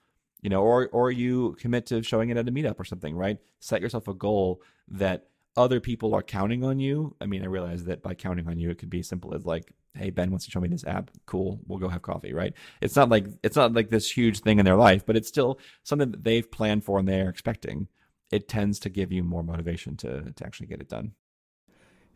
[0.43, 3.39] you know, or or you commit to showing it at a meetup or something, right?
[3.61, 7.14] Set yourself a goal that other people are counting on you.
[7.20, 9.72] I mean, I realize that by counting on you, it could be simple as like,
[9.95, 11.11] hey, Ben wants to show me this app.
[11.27, 12.53] Cool, we'll go have coffee, right?
[12.81, 15.59] It's not like it's not like this huge thing in their life, but it's still
[15.85, 17.89] something that they've planned for and they're expecting.
[18.31, 21.12] It tends to give you more motivation to to actually get it done.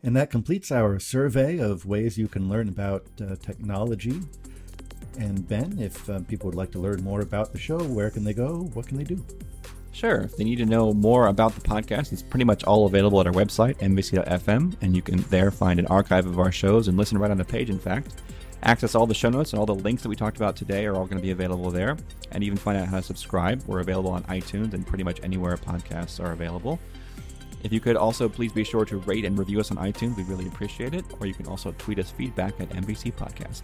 [0.01, 4.21] And that completes our survey of ways you can learn about uh, technology.
[5.17, 8.23] And Ben, if uh, people would like to learn more about the show, where can
[8.23, 8.69] they go?
[8.73, 9.25] What can they do?
[9.91, 10.21] Sure.
[10.21, 13.27] If they need to know more about the podcast, it's pretty much all available at
[13.27, 17.17] our website, nbc.fm, and you can there find an archive of our shows and listen
[17.17, 18.21] right on the page, in fact.
[18.63, 20.95] Access all the show notes and all the links that we talked about today are
[20.95, 21.97] all going to be available there.
[22.31, 23.63] And even find out how to subscribe.
[23.65, 26.79] We're available on iTunes and pretty much anywhere podcasts are available.
[27.63, 30.23] If you could also please be sure to rate and review us on iTunes, we
[30.23, 31.05] really appreciate it.
[31.19, 33.63] Or you can also tweet us feedback at NBC Podcast.